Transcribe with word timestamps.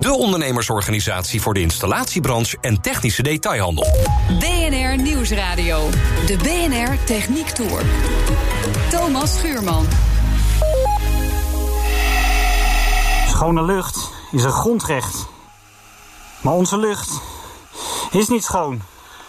De 0.00 0.12
ondernemersorganisatie 0.12 1.40
voor 1.40 1.54
de 1.54 1.60
installatiebranche 1.60 2.58
en 2.60 2.80
technische 2.80 3.22
detailhandel. 3.22 3.86
BNR 4.38 5.02
Nieuwsradio. 5.02 5.88
De 6.26 6.36
BNR 6.36 7.04
Techniek 7.04 7.48
Tour. 7.48 7.82
Thomas 8.90 9.36
Schuurman. 9.36 9.86
Schone 13.28 13.64
lucht 13.64 14.10
is 14.32 14.44
een 14.44 14.52
grondrecht. 14.52 15.26
Maar 16.40 16.54
onze 16.54 16.78
lucht 16.78 17.20
is 18.10 18.28
niet 18.28 18.44
schoon. 18.44 18.82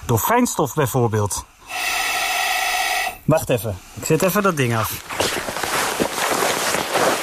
Door 0.06 0.20
fijnstof 0.20 0.74
bijvoorbeeld. 0.74 1.46
Wacht 3.26 3.50
even, 3.50 3.78
ik 3.94 4.06
zet 4.06 4.22
even 4.22 4.44
dat 4.44 4.58
ding 4.58 4.78
af. 4.78 5.04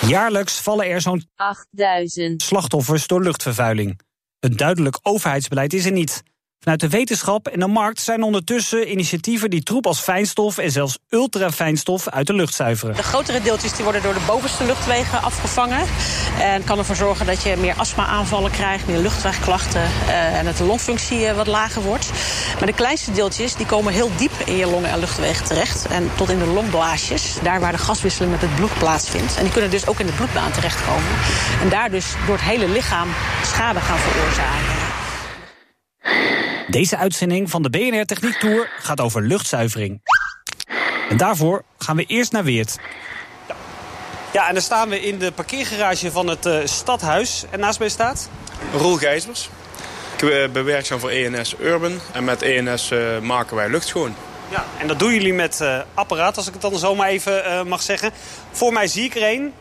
Jaarlijks 0.06 0.60
vallen 0.60 0.86
er 0.86 1.00
zo'n 1.00 1.28
8000 1.34 2.42
slachtoffers 2.42 3.06
door 3.06 3.22
luchtvervuiling. 3.22 4.00
Een 4.40 4.56
duidelijk 4.56 4.98
overheidsbeleid 5.02 5.72
is 5.72 5.84
er 5.84 5.92
niet. 5.92 6.22
Vanuit 6.60 6.80
de 6.80 6.88
wetenschap 6.88 7.48
en 7.48 7.60
de 7.60 7.66
markt 7.66 8.00
zijn 8.00 8.22
ondertussen 8.22 8.90
initiatieven 8.90 9.50
die 9.50 9.62
troep 9.62 9.86
als 9.86 10.00
fijnstof 10.00 10.58
en 10.58 10.70
zelfs 10.70 10.98
ultrafijnstof 11.08 12.08
uit 12.08 12.26
de 12.26 12.32
lucht 12.32 12.54
zuiveren. 12.54 12.96
De 12.96 13.02
grotere 13.02 13.40
deeltjes 13.40 13.72
die 13.72 13.84
worden 13.84 14.02
door 14.02 14.14
de 14.14 14.24
bovenste 14.26 14.64
luchtwegen 14.64 15.22
afgevangen. 15.22 15.86
En 16.40 16.64
kan 16.64 16.78
ervoor 16.78 16.96
zorgen 16.96 17.26
dat 17.26 17.42
je 17.42 17.56
meer 17.56 17.74
astma-aanvallen 17.74 18.50
krijgt, 18.50 18.86
meer 18.86 18.98
luchtwegklachten 18.98 19.82
eh, 19.82 20.38
en 20.38 20.44
dat 20.44 20.56
de 20.56 20.64
longfunctie 20.64 21.26
eh, 21.26 21.36
wat 21.36 21.46
lager 21.46 21.82
wordt. 21.82 22.10
Maar 22.58 22.66
de 22.66 22.74
kleinste 22.74 23.12
deeltjes 23.12 23.54
die 23.54 23.66
komen 23.66 23.92
heel 23.92 24.10
diep 24.16 24.32
in 24.44 24.56
je 24.56 24.66
longen 24.66 24.90
en 24.90 24.98
luchtwegen 24.98 25.46
terecht. 25.46 25.86
En 25.86 26.10
tot 26.16 26.30
in 26.30 26.38
de 26.38 26.46
longblaasjes, 26.46 27.34
daar 27.42 27.60
waar 27.60 27.72
de 27.72 27.78
gaswisseling 27.78 28.32
met 28.32 28.40
het 28.40 28.54
bloed 28.54 28.78
plaatsvindt. 28.78 29.36
En 29.36 29.42
die 29.42 29.52
kunnen 29.52 29.70
dus 29.70 29.86
ook 29.86 30.00
in 30.00 30.06
de 30.06 30.12
bloedbaan 30.12 30.52
terechtkomen. 30.52 31.10
En 31.62 31.68
daar 31.68 31.90
dus 31.90 32.14
door 32.26 32.36
het 32.36 32.44
hele 32.44 32.68
lichaam 32.68 33.08
schade 33.42 33.80
gaan 33.80 33.98
veroorzaken. 33.98 34.85
Deze 36.66 36.96
uitzending 36.96 37.50
van 37.50 37.62
de 37.62 37.70
BNR 37.70 38.04
Techniek 38.04 38.38
Tour 38.38 38.70
gaat 38.78 39.00
over 39.00 39.22
luchtzuivering. 39.22 40.00
En 41.08 41.16
daarvoor 41.16 41.62
gaan 41.78 41.96
we 41.96 42.04
eerst 42.04 42.32
naar 42.32 42.44
Weert. 42.44 42.76
Ja, 44.32 44.48
en 44.48 44.54
dan 44.54 44.62
staan 44.62 44.88
we 44.88 45.00
in 45.00 45.18
de 45.18 45.32
parkeergarage 45.32 46.10
van 46.10 46.26
het 46.26 46.46
uh, 46.46 46.58
stadhuis. 46.64 47.44
En 47.50 47.60
naast 47.60 47.78
mij 47.78 47.88
staat... 47.88 48.28
Roel 48.72 48.96
Gijsbers. 48.96 49.48
Ik 50.16 50.22
uh, 50.22 50.48
ben 50.48 50.64
werkzaam 50.64 50.98
voor 50.98 51.10
ENS 51.10 51.54
Urban. 51.60 52.00
En 52.12 52.24
met 52.24 52.42
ENS 52.42 52.90
uh, 52.90 53.18
maken 53.18 53.56
wij 53.56 53.68
lucht 53.68 53.86
schoon. 53.86 54.14
Ja, 54.48 54.64
en 54.78 54.86
dat 54.86 54.98
doen 54.98 55.12
jullie 55.12 55.34
met 55.34 55.64
apparaat, 55.94 56.36
als 56.36 56.46
ik 56.46 56.52
het 56.52 56.62
dan 56.62 56.78
zo 56.78 56.94
maar 56.94 57.08
even 57.08 57.68
mag 57.68 57.82
zeggen. 57.82 58.10
Voor 58.50 58.72
mij 58.72 58.86
zie 58.86 59.04
ik 59.04 59.14
er 59.14 59.32
een. 59.32 59.52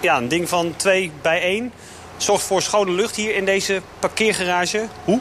Ja, 0.00 0.16
een 0.16 0.28
ding 0.28 0.48
van 0.48 0.74
2 0.76 1.12
bij 1.22 1.42
1. 1.42 1.72
Zorgt 2.16 2.44
voor 2.44 2.62
schone 2.62 2.92
lucht 2.92 3.16
hier 3.16 3.34
in 3.34 3.44
deze 3.44 3.82
parkeergarage. 3.98 4.86
Hoe? 5.04 5.20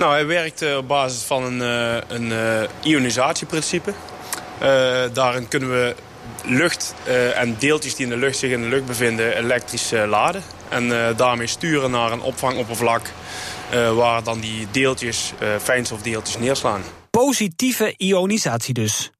Nou, 0.00 0.12
hij 0.12 0.26
werkt 0.26 0.62
uh, 0.62 0.76
op 0.76 0.88
basis 0.88 1.22
van 1.22 1.44
een, 1.44 1.58
uh, 1.58 2.00
een 2.08 2.26
uh, 2.30 2.68
ionisatieprincipe. 2.82 3.92
daarin 5.12 5.48
kunnen 5.48 5.70
we 5.70 5.94
lucht 6.44 6.94
en 7.34 7.56
deeltjes 7.58 7.94
die 7.94 8.04
in 8.04 8.10
de 8.10 8.16
lucht 8.16 8.36
zich 8.36 8.50
in 8.50 8.62
de 8.62 8.68
lucht 8.68 8.86
bevinden 8.86 9.36
elektrisch 9.36 9.90
laden. 10.06 10.42
En 10.68 11.14
daarmee 11.16 11.46
sturen 11.46 11.90
naar 11.90 12.12
een 12.12 12.20
opvangoppervlak 12.20 13.10
waar 13.94 14.22
dan 14.22 14.40
die 14.40 14.66
deeltjes, 14.70 15.32
fijnstofdeeltjes 15.62 16.38
neerslaan. 16.38 16.82
Positieve 17.10 17.94
ionisatie 17.96 18.74
dus. 18.74 19.10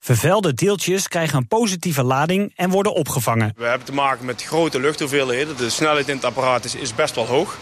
Vervuilde 0.00 0.54
deeltjes 0.54 1.08
krijgen 1.08 1.36
een 1.36 1.48
positieve 1.48 2.02
lading 2.02 2.52
en 2.56 2.70
worden 2.70 2.94
opgevangen. 2.94 3.52
We 3.56 3.64
hebben 3.64 3.86
te 3.86 3.92
maken 3.92 4.24
met 4.24 4.42
grote 4.42 4.80
luchthoeveelheden. 4.80 5.56
De 5.56 5.70
snelheid 5.70 6.08
in 6.08 6.16
het 6.16 6.24
apparaat 6.24 6.64
is, 6.64 6.74
is 6.74 6.94
best 6.94 7.14
wel 7.14 7.26
hoog. 7.26 7.56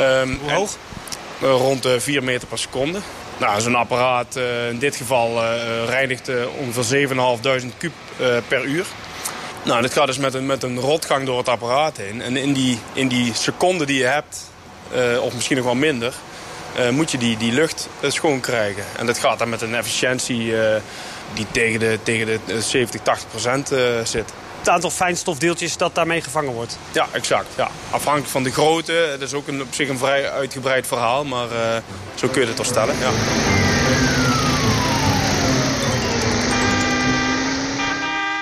Um, 0.00 0.38
Hoe 0.42 0.50
hoog? 0.50 0.76
En, 1.42 1.48
uh, 1.48 1.54
rond 1.54 1.82
de 1.82 2.00
4 2.00 2.22
meter 2.22 2.48
per 2.48 2.58
seconde. 2.58 2.98
Nou, 3.38 3.60
Zo'n 3.60 3.74
apparaat 3.74 4.36
uh, 4.36 4.68
in 4.68 4.78
dit 4.78 4.96
geval 4.96 5.42
reinigt 5.86 6.30
ongeveer 6.58 7.08
7.500 7.08 7.66
kub 7.78 7.92
per 8.48 8.64
uur. 8.64 8.86
Nou, 9.64 9.82
dit 9.82 9.92
gaat 9.92 10.06
dus 10.06 10.18
met 10.18 10.34
een, 10.34 10.46
met 10.46 10.62
een 10.62 10.78
rotgang 10.78 11.26
door 11.26 11.38
het 11.38 11.48
apparaat 11.48 11.96
heen. 11.96 12.22
En 12.22 12.36
in 12.36 12.52
die, 12.52 12.78
in 12.92 13.08
die 13.08 13.34
seconde 13.34 13.86
die 13.86 13.98
je 13.98 14.04
hebt, 14.04 14.50
of 15.20 15.34
misschien 15.34 15.56
nog 15.56 15.64
wel 15.64 15.74
minder... 15.74 16.12
moet 16.90 17.10
je 17.10 17.18
die, 17.18 17.36
die 17.36 17.52
lucht 17.52 17.88
schoon 18.06 18.40
krijgen. 18.40 18.84
En 18.98 19.06
dat 19.06 19.18
gaat 19.18 19.38
dan 19.38 19.48
met 19.48 19.62
een 19.62 19.74
efficiëntie 19.74 20.54
die 21.34 21.46
tegen 21.50 21.80
de, 21.80 21.98
tegen 22.02 22.40
de 22.46 22.60
70, 22.60 23.00
80 23.00 23.28
procent 23.28 23.72
uh, 23.72 23.78
zit. 24.04 24.32
Het 24.62 24.70
aantal 24.70 24.90
fijnstofdeeltjes 24.90 25.76
dat 25.76 25.94
daarmee 25.94 26.20
gevangen 26.20 26.52
wordt? 26.52 26.78
Ja, 26.92 27.06
exact. 27.12 27.46
Ja. 27.56 27.70
Afhankelijk 27.90 28.30
van 28.30 28.42
de 28.42 28.52
grootte. 28.52 28.92
Het 28.92 29.20
is 29.20 29.34
ook 29.34 29.48
een, 29.48 29.62
op 29.62 29.74
zich 29.74 29.88
een 29.88 29.98
vrij 29.98 30.30
uitgebreid 30.30 30.86
verhaal, 30.86 31.24
maar 31.24 31.52
uh, 31.52 31.76
zo 32.14 32.28
kun 32.28 32.40
je 32.40 32.46
het 32.46 32.56
toch 32.56 32.66
stellen. 32.66 32.94
Ja. 32.98 33.10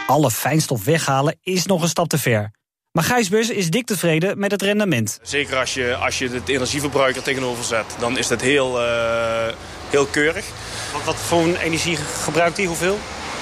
Alle 0.07 0.31
fijnstof 0.31 0.85
weghalen 0.85 1.39
is 1.43 1.67
nog 1.67 1.83
een 1.83 1.89
stap 1.89 2.09
te 2.09 2.19
ver. 2.19 2.51
Maar 2.93 3.05
Gijsbus 3.05 3.51
is 3.51 3.71
dik 3.71 3.87
tevreden 3.87 4.39
met 4.39 4.51
het 4.51 4.63
rendement. 4.63 5.19
Zeker 5.23 5.57
als 5.57 5.75
je, 5.75 5.95
als 5.95 6.19
je 6.19 6.29
het 6.29 6.49
energieverbruik 6.49 7.17
er 7.17 7.23
tegenover 7.23 7.65
zet, 7.65 7.85
dan 7.99 8.19
is 8.19 8.29
dat 8.29 8.41
heel, 8.41 8.83
uh, 8.83 9.55
heel 9.91 10.07
keurig. 10.07 10.45
Want 10.93 11.05
wat 11.05 11.17
voor 11.17 11.55
energie 11.57 11.97
gebruikt 11.97 12.57
die? 12.57 12.67
Hoeveel? 12.67 12.99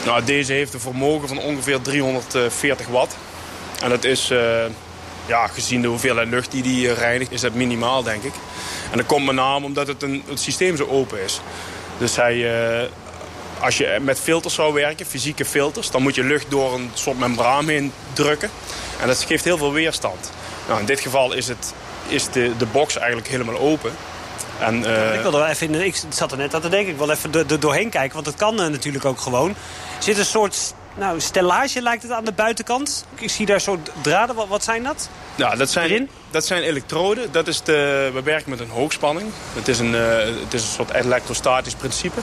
Nou, 0.09 0.25
deze 0.25 0.53
heeft 0.53 0.75
een 0.75 0.81
vermogen 0.81 1.29
van 1.29 1.39
ongeveer 1.39 1.81
340 1.81 2.87
watt. 2.87 3.17
En 3.83 3.91
dat 3.91 4.05
is, 4.05 4.31
uh, 4.31 4.65
ja, 5.27 5.47
gezien 5.47 5.83
de 5.83 5.89
hoeveelheid 5.89 6.29
lucht 6.29 6.51
die 6.51 6.63
die 6.63 6.93
reinigt, 6.93 7.31
is 7.31 7.41
dat 7.41 7.55
minimaal, 7.55 8.03
denk 8.03 8.23
ik. 8.23 8.33
En 8.91 8.97
dat 8.97 9.07
komt 9.07 9.27
met 9.27 9.35
name 9.35 9.67
omdat 9.67 9.87
het, 9.87 10.03
een, 10.03 10.23
het 10.29 10.41
systeem 10.41 10.77
zo 10.77 10.87
open 10.87 11.23
is. 11.23 11.41
Dus 11.99 12.17
hij, 12.17 12.35
uh, 12.35 12.89
als 13.61 13.79
je 13.79 13.99
met 14.01 14.21
filters 14.21 14.55
zou 14.55 14.73
werken, 14.73 15.07
fysieke 15.07 15.45
filters... 15.45 15.91
dan 15.91 16.03
moet 16.03 16.15
je 16.15 16.25
lucht 16.25 16.51
door 16.51 16.75
een 16.75 16.91
soort 16.95 17.19
membraan 17.19 17.69
heen 17.69 17.93
drukken. 18.13 18.51
En 19.01 19.07
dat 19.07 19.23
geeft 19.23 19.45
heel 19.45 19.59
veel 19.59 19.73
weerstand. 19.73 20.31
Nou, 20.69 20.81
in 20.81 20.87
dit 20.87 21.01
geval 21.01 21.33
is, 21.33 21.49
het, 21.49 21.75
is 22.07 22.31
de, 22.31 22.53
de 22.59 22.67
box 22.67 22.97
eigenlijk 22.97 23.29
helemaal 23.29 23.59
open. 23.59 23.93
En, 24.61 24.75
uh... 24.75 25.15
Ik 25.15 25.21
wilde 25.21 25.39
wel 25.39 25.47
even, 25.47 25.67
in 25.67 25.73
de, 25.73 25.85
ik 25.85 26.03
zat 26.09 26.33
er 26.33 26.39
net 26.39 26.55
aan 26.55 26.61
te 26.61 26.69
denken, 26.69 26.93
ik 26.93 26.99
wil 26.99 27.11
even 27.11 27.33
er, 27.33 27.53
er 27.53 27.61
doorheen 27.61 27.91
kijken, 27.91 28.13
want 28.13 28.25
dat 28.25 28.35
kan 28.35 28.61
uh, 28.61 28.67
natuurlijk 28.67 29.05
ook 29.05 29.21
gewoon. 29.21 29.49
Er 29.51 30.03
zit 30.03 30.19
een 30.19 30.25
soort 30.25 30.75
nou, 30.95 31.21
stellage 31.21 31.83
lijkt 31.83 32.03
het 32.03 32.13
aan 32.13 32.25
de 32.25 32.33
buitenkant. 32.33 33.07
Ik 33.15 33.31
zie 33.31 33.47
daar 33.47 33.61
zo 33.61 33.79
draden, 34.01 34.35
wat, 34.35 34.49
wat 34.49 34.65
zijn 34.65 34.83
dat? 34.83 35.09
Ja, 35.35 35.57
dat 35.57 35.71
zijn, 35.71 35.91
Erin? 35.91 36.09
dat 36.31 36.47
zijn 36.47 36.63
elektroden. 36.63 37.33
Dat 37.33 37.47
is 37.47 37.63
de, 37.63 38.11
we 38.15 38.23
werken 38.23 38.51
met 38.51 38.61
een 38.61 38.71
hoogspanning. 38.71 39.31
Het 39.55 39.69
is 39.69 39.79
een, 39.79 39.95
uh, 39.95 40.19
het 40.19 40.55
is 40.55 40.63
een 40.63 40.69
soort 40.69 40.93
elektrostatisch 40.93 41.75
principe. 41.75 42.21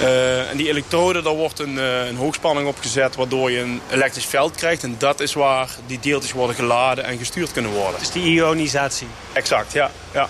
Uh, 0.00 0.50
en 0.50 0.56
die 0.56 0.68
elektroden, 0.68 1.24
daar 1.24 1.34
wordt 1.34 1.58
een, 1.58 1.74
uh, 1.74 2.06
een 2.06 2.16
hoogspanning 2.16 2.68
op 2.68 2.78
gezet... 2.80 3.16
waardoor 3.16 3.50
je 3.50 3.60
een 3.60 3.80
elektrisch 3.90 4.26
veld 4.26 4.54
krijgt. 4.54 4.82
En 4.82 4.94
dat 4.98 5.20
is 5.20 5.32
waar 5.32 5.68
die 5.86 6.00
deeltjes 6.00 6.32
worden 6.32 6.56
geladen 6.56 7.04
en 7.04 7.18
gestuurd 7.18 7.52
kunnen 7.52 7.70
worden. 7.70 7.98
Dus 7.98 8.10
die 8.10 8.24
ionisatie? 8.24 9.06
Exact, 9.32 9.72
ja. 9.72 9.90
ja. 10.12 10.28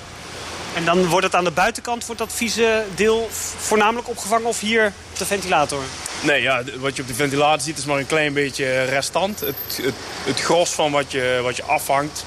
En 0.75 0.85
dan 0.85 1.07
wordt 1.07 1.27
het 1.27 1.35
aan 1.35 1.45
de 1.45 1.51
buitenkant, 1.51 2.07
wordt 2.07 2.21
dat 2.21 2.33
vieze 2.33 2.85
deel 2.95 3.29
voornamelijk 3.57 4.09
opgevangen 4.09 4.47
of 4.47 4.61
hier 4.61 4.93
op 5.13 5.19
de 5.19 5.27
ventilator? 5.27 5.83
Nee, 6.21 6.43
ja, 6.43 6.63
wat 6.79 6.97
je 6.97 7.03
op 7.03 7.09
de 7.09 7.15
ventilator 7.15 7.61
ziet 7.61 7.79
is 7.79 7.85
maar 7.85 7.99
een 7.99 8.07
klein 8.07 8.33
beetje 8.33 8.83
restant. 8.83 9.41
Het, 9.41 9.81
het, 9.83 9.95
het 10.25 10.41
gros 10.41 10.71
van 10.71 10.93
wat 10.93 11.13
je, 11.13 11.41
wat 11.43 11.57
je 11.57 11.63
afvangt, 11.63 12.25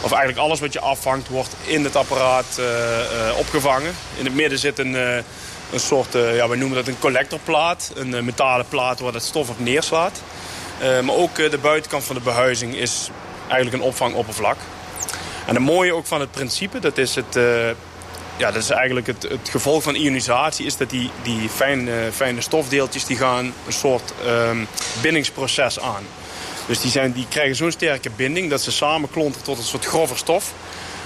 of 0.00 0.12
eigenlijk 0.12 0.38
alles 0.38 0.60
wat 0.60 0.72
je 0.72 0.80
afvangt, 0.80 1.28
wordt 1.28 1.54
in 1.64 1.84
het 1.84 1.96
apparaat 1.96 2.56
uh, 2.58 2.66
uh, 2.66 3.38
opgevangen. 3.38 3.94
In 4.18 4.24
het 4.24 4.34
midden 4.34 4.58
zit 4.58 4.78
een, 4.78 4.92
uh, 4.94 5.16
een 5.72 5.80
soort, 5.80 6.12
ja, 6.12 6.48
we 6.48 6.56
noemen 6.56 6.76
dat 6.76 6.86
een 6.86 6.98
collectorplaat. 6.98 7.92
Een 7.94 8.24
metalen 8.24 8.68
plaat 8.68 9.00
waar 9.00 9.12
het 9.12 9.22
stof 9.22 9.48
op 9.48 9.58
neerslaat. 9.58 10.22
maar 10.80 11.14
ook 11.14 11.36
de 11.36 11.58
buitenkant 11.62 12.04
van 12.04 12.14
de 12.14 12.22
behuizing 12.22 12.76
is 12.76 13.10
eigenlijk 13.48 13.82
een 13.82 13.88
opvangoppervlak. 13.88 14.56
En 15.46 15.54
het 15.54 15.64
mooie 15.64 15.94
ook 15.94 16.06
van 16.06 16.20
het 16.20 16.30
principe, 16.30 16.78
dat 16.78 16.98
is, 16.98 17.14
het, 17.14 17.36
uh, 17.36 17.68
ja, 18.36 18.50
dat 18.50 18.62
is 18.62 18.70
eigenlijk 18.70 19.06
het, 19.06 19.22
het, 19.22 19.48
gevolg 19.50 19.82
van 19.82 19.94
ionisatie... 19.94 20.66
is 20.66 20.76
dat 20.76 20.90
die, 20.90 21.10
die 21.22 21.48
fijne, 21.48 22.08
fijne 22.12 22.40
stofdeeltjes 22.40 23.04
die 23.04 23.16
gaan 23.16 23.44
een 23.66 23.72
soort 23.72 24.12
um, 24.26 24.66
bindingsproces 25.02 25.80
aan. 25.80 26.02
Dus 26.66 26.80
die, 26.80 26.90
zijn, 26.90 27.12
die 27.12 27.26
krijgen 27.28 27.56
zo'n 27.56 27.70
sterke 27.70 28.10
binding 28.16 28.50
dat 28.50 28.60
ze 28.60 28.72
samen 28.72 29.10
klonteren 29.10 29.44
tot 29.44 29.58
een 29.58 29.64
soort 29.64 29.84
grove 29.84 30.16
stof. 30.16 30.52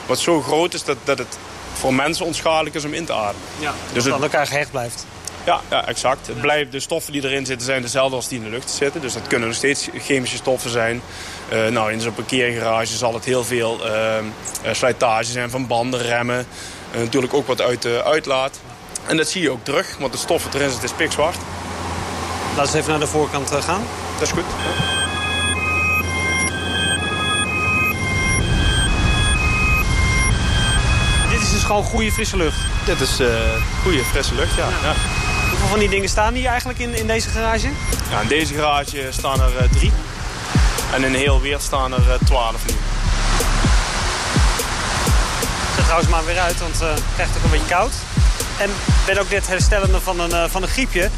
Wat 0.07 0.19
zo 0.19 0.41
groot 0.43 0.75
is 0.75 0.85
dat, 0.85 0.97
dat 1.05 1.19
het 1.19 1.39
voor 1.75 1.95
mensen 1.95 2.27
onschadelijk 2.27 2.75
is 2.75 2.85
om 2.85 2.93
in 2.95 3.05
te 3.05 3.13
ademen. 3.13 3.41
Ja, 3.59 3.71
Dus 3.71 3.93
dus 3.93 4.05
het- 4.05 4.13
aan 4.13 4.23
elkaar 4.23 4.47
gehecht 4.47 4.71
blijft. 4.71 5.07
Ja, 5.47 5.61
ja 5.71 5.87
exact. 5.87 6.27
Het 6.27 6.41
blijft, 6.41 6.73
de 6.73 6.81
stoffen 6.81 7.13
die 7.13 7.25
erin 7.25 7.47
zitten 7.47 7.67
zijn 7.67 7.83
dezelfde 7.83 8.17
als 8.17 8.29
die 8.29 8.39
in 8.39 8.45
de 8.45 8.51
lucht 8.51 8.71
zitten. 8.71 9.01
Dus 9.01 9.13
dat 9.13 9.27
kunnen 9.27 9.49
nog 9.49 9.57
steeds 9.57 9.89
chemische 9.95 10.37
stoffen 10.37 10.71
zijn. 10.71 11.03
Eh, 11.49 11.67
nou, 11.67 11.93
in 11.93 12.01
zo'n 12.01 12.15
parkeergarage 12.15 12.97
zal 12.97 13.15
het 13.15 13.25
heel 13.25 13.45
veel 13.45 13.85
eh, 13.85 14.19
eh, 14.19 14.25
slijtage 14.73 15.31
zijn 15.31 15.51
van 15.51 15.67
banden, 15.67 16.01
remmen. 16.01 16.47
Eh, 16.93 17.01
natuurlijk 17.01 17.35
ook 17.35 17.47
wat 17.47 17.61
uit 17.61 17.83
de 17.83 18.03
uitlaat. 18.05 18.61
En 19.07 19.17
dat 19.17 19.29
zie 19.29 19.43
je 19.43 19.51
ook 19.51 19.65
terug, 19.65 19.97
want 19.99 20.13
de 20.13 20.19
stof 20.19 20.45
wat 20.45 20.55
erin 20.55 20.71
zit 20.71 20.83
is 20.83 20.93
pikzwart. 20.93 21.37
Laten 22.57 22.73
we 22.73 22.79
even 22.79 22.91
naar 22.91 23.01
de 23.01 23.07
voorkant 23.07 23.51
gaan. 23.51 23.83
Dat 24.19 24.23
is 24.23 24.33
goed. 24.33 24.45
Dit 31.31 31.41
is 31.41 31.51
dus 31.51 31.63
gewoon 31.63 31.85
goede 31.85 32.13
frisse 32.13 32.37
lucht. 32.37 32.59
Dit 32.85 33.01
is 33.01 33.21
eh 33.21 33.29
goede, 33.83 34.05
frisse 34.05 34.35
lucht, 34.35 34.57
ja. 34.57 34.69
ja. 34.83 34.95
Hoeveel 35.67 35.83
van 35.83 35.91
die 35.91 36.01
dingen 36.01 36.15
staan 36.15 36.35
hier 36.35 36.49
eigenlijk 36.49 36.79
in, 36.79 36.95
in 36.95 37.07
deze 37.07 37.29
garage? 37.29 37.69
Ja, 38.11 38.21
in 38.21 38.29
deze 38.29 38.55
garage 38.55 39.07
staan 39.11 39.41
er 39.41 39.57
eh, 39.57 39.71
drie. 39.71 39.93
En 40.93 41.05
in 41.05 41.15
heel 41.15 41.41
Weert 41.41 41.63
staan 41.63 41.93
er 41.93 42.11
eh, 42.11 42.19
twaalf 42.25 42.67
nu. 42.67 42.75
Zet 45.75 45.85
trouwens 45.85 46.11
maar 46.11 46.25
weer 46.25 46.39
uit, 46.39 46.61
want 46.61 46.81
eh, 46.81 46.89
het 46.89 47.03
krijgt 47.15 47.37
ook 47.37 47.45
een 47.45 47.51
beetje 47.51 47.67
koud. 47.67 47.93
En 48.59 48.71
ben 49.07 49.19
ook 49.19 49.31
net 49.31 49.47
herstellende 49.49 50.01
van 50.01 50.21
een, 50.21 50.51
van 50.51 50.63
een 50.63 50.69
griepje. 50.69 51.03
En 51.03 51.11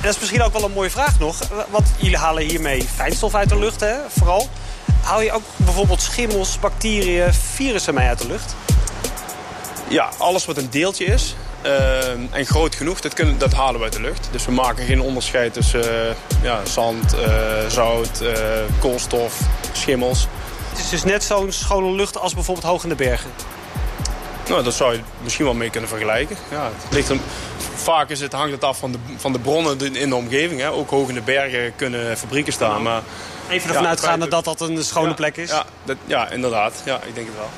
dat 0.00 0.14
is 0.14 0.18
misschien 0.20 0.42
ook 0.42 0.52
wel 0.52 0.64
een 0.64 0.72
mooie 0.72 0.90
vraag 0.90 1.18
nog. 1.18 1.38
Want 1.70 1.88
jullie 1.96 2.18
halen 2.18 2.42
hiermee 2.42 2.88
fijnstof 2.94 3.34
uit 3.34 3.48
de 3.48 3.58
lucht, 3.58 3.80
hè, 3.80 3.94
vooral. 4.08 4.48
Haal 5.02 5.20
je 5.20 5.32
ook 5.32 5.44
bijvoorbeeld 5.56 6.02
schimmels, 6.02 6.58
bacteriën, 6.58 7.34
virussen 7.34 7.94
mee 7.94 8.08
uit 8.08 8.18
de 8.18 8.26
lucht? 8.26 8.54
Ja, 9.88 10.10
alles 10.18 10.44
wat 10.44 10.56
een 10.56 10.70
deeltje 10.70 11.04
is 11.04 11.34
eh, 11.62 12.08
en 12.10 12.46
groot 12.46 12.74
genoeg, 12.74 13.00
dat, 13.00 13.14
kunnen, 13.14 13.38
dat 13.38 13.52
halen 13.52 13.78
we 13.78 13.84
uit 13.84 13.92
de 13.92 14.00
lucht. 14.00 14.28
Dus 14.30 14.44
we 14.44 14.52
maken 14.52 14.84
geen 14.84 15.00
onderscheid 15.00 15.52
tussen 15.52 16.08
eh, 16.08 16.14
ja, 16.42 16.64
zand, 16.64 17.14
eh, 17.14 17.30
zout, 17.68 18.22
koolstof, 18.80 19.40
schimmels. 19.72 20.26
Het 20.70 20.78
is 20.78 20.88
dus 20.88 21.04
net 21.04 21.24
zo'n 21.24 21.52
schone 21.52 21.92
lucht 21.92 22.18
als 22.18 22.34
bijvoorbeeld 22.34 22.66
hoog 22.66 22.82
in 22.82 22.88
de 22.88 22.94
bergen. 22.94 23.30
Nou, 24.48 24.62
dat 24.62 24.74
zou 24.74 24.92
je 24.92 25.00
misschien 25.22 25.44
wel 25.44 25.54
mee 25.54 25.70
kunnen 25.70 25.88
vergelijken. 25.88 26.36
Ja, 26.50 26.70
het 26.84 26.92
ligt 26.92 27.08
er, 27.08 27.16
vaak 27.74 28.10
is 28.10 28.20
het, 28.20 28.32
hangt 28.32 28.52
het 28.52 28.64
af 28.64 28.78
van 28.78 28.92
de, 28.92 28.98
van 29.16 29.32
de 29.32 29.38
bronnen 29.38 29.94
in 29.96 30.08
de 30.08 30.14
omgeving. 30.14 30.60
Hè. 30.60 30.70
Ook 30.70 30.90
hoog 30.90 31.08
in 31.08 31.14
de 31.14 31.20
bergen 31.20 31.72
kunnen 31.76 32.18
fabrieken 32.18 32.52
staan. 32.52 32.82
Maar, 32.82 33.02
Even 33.48 33.68
ervan 33.68 33.82
Ja, 33.82 33.88
uitgaande 33.88 34.18
feit- 34.18 34.44
dat 34.44 34.58
dat 34.58 34.68
een 34.68 34.84
schone 34.84 35.08
ja, 35.08 35.14
plek 35.14 35.36
is. 35.36 35.50
Ja, 35.50 35.64
dat, 35.84 35.96
ja, 36.06 36.30
inderdaad. 36.30 36.82
Ja, 36.84 36.96
ik 37.02 37.14
denk 37.14 37.26
het 37.26 37.36
wel. 37.36 37.48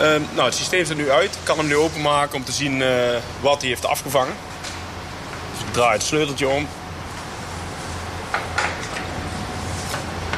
Ehm, 0.00 0.22
nou, 0.34 0.46
het 0.46 0.54
systeem 0.54 0.84
zit 0.84 0.96
nu 0.96 1.10
uit. 1.10 1.34
Ik 1.34 1.40
kan 1.42 1.58
hem 1.58 1.66
nu 1.66 1.76
openmaken 1.76 2.36
om 2.36 2.44
te 2.44 2.52
zien 2.52 2.82
eh, 2.82 2.88
wat 3.40 3.60
hij 3.60 3.68
heeft 3.68 3.86
afgevangen. 3.86 4.34
Dus 5.52 5.60
ik 5.66 5.72
draai 5.72 5.92
het 5.92 6.02
sleuteltje 6.02 6.48
om. 6.48 6.68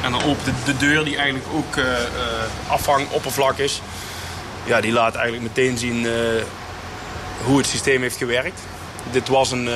En 0.03 0.11
dan 0.11 0.23
opent 0.23 0.45
de, 0.45 0.51
de 0.65 0.77
deur 0.77 1.03
die 1.03 1.15
eigenlijk 1.15 1.47
ook 1.53 1.75
eh, 1.77 1.85
afhangoppervlak 2.67 3.57
is. 3.57 3.81
Ja, 4.63 4.81
die 4.81 4.91
laat 4.91 5.15
eigenlijk 5.15 5.43
meteen 5.55 5.77
zien 5.77 6.07
hoe 7.43 7.57
het 7.57 7.67
systeem 7.67 8.01
heeft 8.01 8.17
gewerkt. 8.17 8.59
Dit 9.11 9.27
was 9.27 9.51
een, 9.51 9.69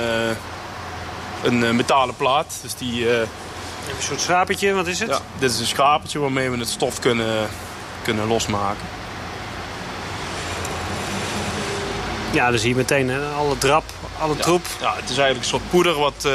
een 1.43 1.75
metalen 1.75 2.15
plaat. 2.15 2.59
Dus 2.61 2.75
die, 2.75 3.09
Een 3.09 3.27
soort 3.99 4.21
schrapertje, 4.21 4.73
wat 4.73 4.87
is 4.87 4.99
het? 4.99 5.09
ja, 5.09 5.19
dit 5.39 5.51
is 5.51 5.59
een 5.59 5.65
schapertje 5.65 6.19
waarmee 6.19 6.49
we 6.49 6.57
het 6.57 6.69
stof 6.69 6.99
kunnen, 6.99 7.47
kunnen 8.03 8.27
losmaken. 8.27 8.96
Ja, 12.31 12.49
dan 12.49 12.59
zie 12.59 12.69
je 12.69 12.75
meteen 12.75 13.09
hè, 13.09 13.29
alle 13.29 13.57
drap, 13.57 13.83
alle 14.19 14.35
troep. 14.35 14.65
Ja, 14.79 14.95
het 14.95 15.09
is 15.09 15.17
eigenlijk 15.17 15.39
een 15.39 15.49
soort 15.49 15.69
poeder 15.69 15.99
wat, 15.99 16.25
eh, 16.25 16.31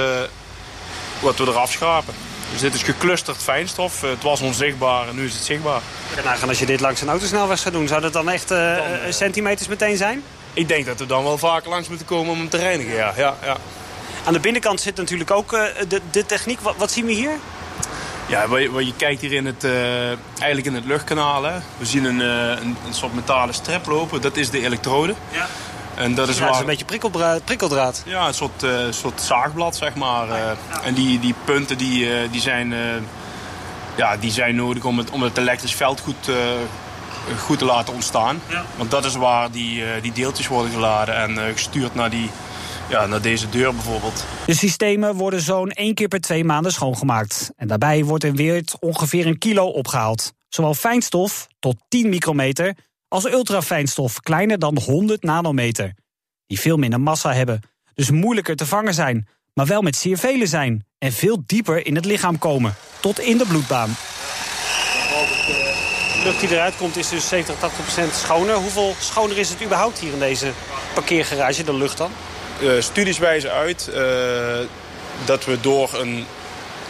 wat 1.21 1.39
we 1.39 1.45
eraf 1.45 1.71
schrapen. 1.71 2.15
Dus 2.53 2.61
dit 2.61 2.75
is 2.75 2.83
geclusterd 2.83 3.43
fijnstof. 3.43 4.03
Eh, 4.03 4.11
het 4.11 4.23
was 4.23 4.41
onzichtbaar 4.41 5.09
en 5.09 5.15
nu 5.15 5.25
is 5.25 5.35
het 5.35 5.45
zichtbaar. 5.45 5.81
Nagaan 6.25 6.49
als 6.49 6.59
je 6.59 6.67
dit 6.67 6.81
langs 6.81 7.01
een 7.01 7.09
autosnelweg 7.09 7.59
zou 7.59 7.75
doen. 7.75 7.89
Zou 7.89 8.01
dat 8.01 8.13
dan 8.13 8.29
echt 8.29 8.51
eh, 8.51 8.77
centimeters 9.09 9.69
meteen 9.69 9.97
zijn? 9.97 10.23
Ik 10.53 10.69
denk 10.69 10.87
dat 10.87 10.99
we 10.99 11.07
dan 11.07 11.25
wel 11.25 11.39
vaker 11.39 11.71
langs 11.71 11.89
moeten 11.89 12.07
komen 12.07 12.33
om 12.33 12.39
hem 12.39 12.49
te 12.49 12.57
reinigen. 12.57 12.95
Ja, 12.95 13.13
ja, 13.17 13.37
ja. 13.43 13.57
Aan 14.25 14.33
de 14.33 14.41
binnenkant 14.41 14.81
zit 14.81 14.97
natuurlijk 14.97 15.31
ook 15.31 15.51
de, 15.89 16.01
de 16.11 16.27
techniek. 16.27 16.61
Wat, 16.61 16.75
wat 16.77 16.91
zien 16.91 17.07
we 17.07 17.13
hier? 17.13 17.39
ja 18.27 18.49
wat, 18.49 18.61
je, 18.61 18.71
wat 18.71 18.87
je 18.87 18.95
kijkt 18.97 19.21
hier 19.21 19.33
in 19.33 19.47
het, 19.47 19.65
eigenlijk 20.39 20.67
in 20.67 20.75
het 20.75 20.85
luchtkanaal. 20.85 21.43
Hè. 21.43 21.55
We 21.79 21.87
zien 21.87 22.05
een, 22.05 22.21
een, 22.21 22.77
een 22.87 22.95
soort 22.95 23.15
metalen 23.15 23.55
strep 23.55 23.87
lopen. 23.87 24.21
Dat 24.21 24.37
is 24.37 24.51
de 24.51 24.65
elektrode. 24.65 25.15
Ja. 25.31 25.47
En 26.03 26.15
dat 26.15 26.29
is 26.29 26.39
waar... 26.39 26.51
is 26.51 26.59
een 26.59 26.67
beetje 26.67 26.85
prikkeldraad. 27.45 28.03
Ja, 28.07 28.27
een 28.27 28.35
soort, 28.35 28.63
eh, 28.63 28.71
soort 28.91 29.21
zaagblad, 29.21 29.77
zeg 29.77 29.95
maar. 29.95 30.29
eh. 30.31 30.51
En 30.85 30.95
die, 30.95 31.21
die 31.21 31.35
punten 31.45 31.79
die, 31.79 32.15
eh, 32.15 32.31
die, 32.33 32.41
zijn, 32.41 32.73
eh, 32.73 32.79
ja, 33.97 34.17
die 34.17 34.31
zijn 34.31 34.55
nodig 34.55 34.85
om 34.85 34.99
het, 34.99 35.11
om 35.11 35.23
het 35.23 35.39
elektrisch 35.39 35.75
veld 35.75 36.01
goed, 36.01 36.29
eh, 36.29 36.35
goed 37.39 37.59
te 37.59 37.65
laten 37.65 37.95
ontstaan. 37.95 38.41
Ja. 38.49 38.65
Want 38.77 38.91
dat 38.91 39.05
is 39.05 39.15
waar 39.15 39.51
die, 39.51 39.85
eh, 39.85 40.03
die 40.03 40.13
deeltjes 40.13 40.49
worden 40.49 40.73
geladen 40.73 41.17
en 41.17 41.39
eh, 41.47 41.53
gestuurd 41.53 41.95
naar, 41.95 42.11
die, 42.11 42.31
ja, 42.89 43.07
naar 43.07 43.21
deze 43.21 43.49
deur 43.49 43.75
bijvoorbeeld. 43.75 44.25
De 44.47 44.55
systemen 44.55 45.15
worden 45.15 45.41
zo'n 45.41 45.71
één 45.71 45.95
keer 45.95 46.09
per 46.09 46.21
twee 46.21 46.45
maanden 46.45 46.73
schoongemaakt. 46.73 47.51
En 47.57 47.69
daarbij 47.69 48.05
wordt 48.05 48.25
in 48.25 48.37
Weert 48.37 48.77
ongeveer 48.81 49.27
een 49.27 49.39
kilo 49.39 49.67
opgehaald. 49.67 50.33
Zowel 50.49 50.75
fijnstof, 50.75 51.47
tot 51.59 51.77
10 51.89 52.09
micrometer, 52.09 52.75
als 53.13 53.25
ultrafijnstof, 53.25 54.21
kleiner 54.21 54.59
dan 54.59 54.79
100 54.85 55.23
nanometer. 55.23 55.95
Die 56.47 56.61
veel 56.61 56.77
minder 56.77 57.01
massa 57.01 57.33
hebben, 57.33 57.61
dus 57.95 58.11
moeilijker 58.11 58.57
te 58.57 58.67
vangen 58.67 58.95
zijn. 58.95 59.29
Maar 59.55 59.67
wel 59.67 59.83
met 59.83 59.97
zeer 59.97 60.19
vele 60.19 60.47
zijn 60.47 60.87
en 60.99 61.13
veel 61.13 61.43
dieper 61.47 61.87
in 61.87 61.95
het 61.95 62.05
lichaam 62.05 62.39
komen. 62.39 62.75
Tot 63.01 63.21
in 63.21 63.39
de 63.39 63.47
bloedbaan. 63.47 63.97
De 66.13 66.21
lucht 66.25 66.41
die 66.41 66.51
eruit 66.51 66.77
komt 66.77 66.97
is 66.97 67.09
dus 67.09 67.29
70, 67.29 67.59
80 67.59 67.85
procent 67.85 68.13
schoner. 68.15 68.55
Hoeveel 68.55 68.95
schoner 68.99 69.39
is 69.39 69.49
het 69.49 69.63
überhaupt 69.63 69.99
hier 69.99 70.13
in 70.13 70.19
deze 70.19 70.53
parkeergarage, 70.95 71.65
de 71.65 71.75
lucht 71.75 71.99
dan? 71.99 72.11
Eh, 72.61 72.69
studies 72.79 73.19
wijzen 73.19 73.53
uit 73.53 73.89
eh, 73.89 74.59
dat 75.25 75.45
we 75.45 75.61
door 75.61 75.95
een, 75.95 76.25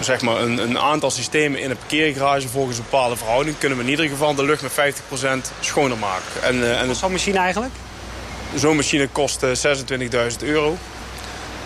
zeg 0.01 0.21
maar 0.21 0.37
een, 0.37 0.59
een 0.59 0.79
aantal 0.79 1.11
systemen 1.11 1.61
in 1.61 1.71
een 1.71 1.77
parkeergarage 1.77 2.49
volgens 2.49 2.79
een 2.79 2.85
bepaalde 2.91 3.17
verhouding 3.17 3.59
kunnen 3.59 3.79
we 3.79 3.85
in 3.85 3.91
ieder 3.91 4.09
geval 4.09 4.35
de 4.35 4.45
lucht 4.45 4.63
met 4.63 4.95
50% 5.53 5.55
schoner 5.61 5.99
maken. 5.99 6.43
En, 6.43 6.63
eh, 6.63 6.81
en 6.81 6.95
Zo'n 6.95 7.13
machine 7.13 7.39
eigenlijk? 7.39 7.73
Zo'n 8.55 8.77
machine 8.77 9.09
kost 9.09 9.43
eh, 9.43 9.51
26.000 9.51 10.43
euro. 10.43 10.77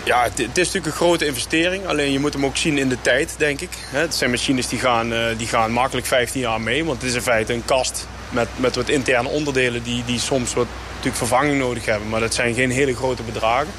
Ja, 0.03 0.23
het, 0.23 0.37
het 0.37 0.57
is 0.57 0.65
natuurlijk 0.65 0.85
een 0.85 0.91
grote 0.91 1.25
investering. 1.25 1.87
Alleen 1.87 2.11
je 2.11 2.19
moet 2.19 2.33
hem 2.33 2.45
ook 2.45 2.57
zien 2.57 2.77
in 2.77 2.89
de 2.89 3.01
tijd, 3.01 3.35
denk 3.37 3.61
ik. 3.61 3.69
Het 3.79 4.15
zijn 4.15 4.29
machines 4.29 4.67
die 4.67 4.79
gaan, 4.79 5.13
eh, 5.13 5.37
die 5.37 5.47
gaan 5.47 5.71
makkelijk 5.71 6.07
15 6.07 6.41
jaar 6.41 6.61
mee. 6.61 6.85
Want 6.85 7.01
het 7.01 7.09
is 7.09 7.15
in 7.15 7.21
feite 7.21 7.53
een 7.53 7.65
kast 7.65 8.07
met, 8.29 8.47
met 8.55 8.75
wat 8.75 8.89
interne 8.89 9.29
onderdelen... 9.29 9.83
die, 9.83 10.03
die 10.05 10.19
soms 10.19 10.53
wat 10.53 10.67
natuurlijk 10.89 11.15
vervanging 11.15 11.59
nodig 11.59 11.85
hebben. 11.85 12.09
Maar 12.09 12.19
dat 12.19 12.33
zijn 12.33 12.53
geen 12.53 12.71
hele 12.71 12.95
grote 12.95 13.23
bedragen. 13.23 13.71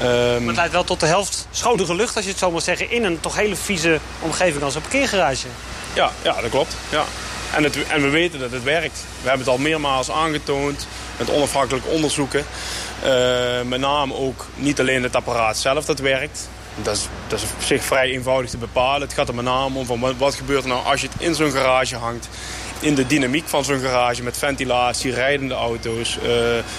Ehm, 0.00 0.38
Maar 0.38 0.46
het 0.46 0.56
leidt 0.56 0.72
wel 0.72 0.84
tot 0.84 1.00
de 1.00 1.06
helft 1.06 1.46
schonere 1.50 1.94
lucht, 1.94 2.16
als 2.16 2.24
je 2.24 2.30
het 2.30 2.40
zo 2.40 2.50
mag 2.50 2.62
zeggen... 2.62 2.90
in 2.90 3.04
een 3.04 3.20
toch 3.20 3.36
hele 3.36 3.56
vieze 3.56 3.98
omgeving 4.20 4.62
als 4.62 4.74
een 4.74 4.80
parkeergarage. 4.80 5.46
Ja, 5.94 6.10
ja 6.22 6.40
dat 6.40 6.50
klopt. 6.50 6.76
Ja. 6.88 7.04
En, 7.54 7.62
het, 7.62 7.86
en 7.86 8.02
we 8.02 8.08
weten 8.08 8.40
dat 8.40 8.50
het 8.50 8.62
werkt. 8.62 9.04
We 9.22 9.28
hebben 9.28 9.46
het 9.46 9.56
al 9.56 9.62
meermaals 9.62 10.10
aangetoond 10.10 10.86
met 11.16 11.30
onafhankelijke 11.30 11.88
onderzoeken. 11.88 12.44
Eh, 13.02 13.62
met 13.64 13.80
name 13.80 14.14
ook 14.14 14.46
niet 14.54 14.80
alleen 14.80 15.02
het 15.02 15.16
apparaat 15.16 15.56
zelf 15.56 15.84
dat 15.84 15.98
werkt. 15.98 16.48
Dat 16.82 16.96
is, 16.96 17.02
dat 17.26 17.38
is 17.38 17.44
op 17.44 17.62
zich 17.62 17.84
vrij 17.84 18.10
eenvoudig 18.10 18.50
te 18.50 18.56
bepalen. 18.56 19.00
Het 19.00 19.12
gaat 19.12 19.28
er 19.28 19.34
met 19.34 19.44
name 19.44 19.78
om 19.78 19.86
van 19.86 20.00
wat, 20.00 20.14
wat 20.16 20.34
gebeurt 20.34 20.62
er 20.62 20.68
nou 20.68 20.84
als 20.86 21.00
je 21.00 21.08
het 21.12 21.22
in 21.22 21.34
zo'n 21.34 21.50
garage 21.50 21.96
hangt. 21.96 22.28
In 22.80 22.94
de 22.94 23.06
dynamiek 23.06 23.48
van 23.48 23.64
zo'n 23.64 23.80
garage 23.80 24.22
met 24.22 24.36
ventilatie, 24.38 25.12
rijdende 25.12 25.54
auto's, 25.54 26.16
eh, 26.18 26.22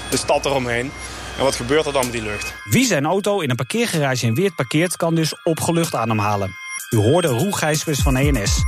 de 0.10 0.18
stad 0.18 0.46
eromheen. 0.46 0.92
En 1.38 1.44
wat 1.44 1.56
gebeurt 1.56 1.86
er 1.86 1.94
dan 1.94 2.04
met 2.04 2.12
die 2.12 2.22
lucht? 2.22 2.54
Wie 2.64 2.86
zijn 2.86 3.06
auto 3.06 3.40
in 3.40 3.50
een 3.50 3.56
parkeergarage 3.56 4.26
in 4.26 4.36
Weert 4.36 4.56
parkeert, 4.56 4.96
kan 4.96 5.16
dus 5.16 5.44
opgelucht 5.44 5.96
ademhalen. 5.96 6.56
U 6.90 6.98
hoorde 6.98 7.28
Roel 7.28 7.52
Gijsbers 7.52 8.00
van 8.00 8.16
ENS. 8.16 8.64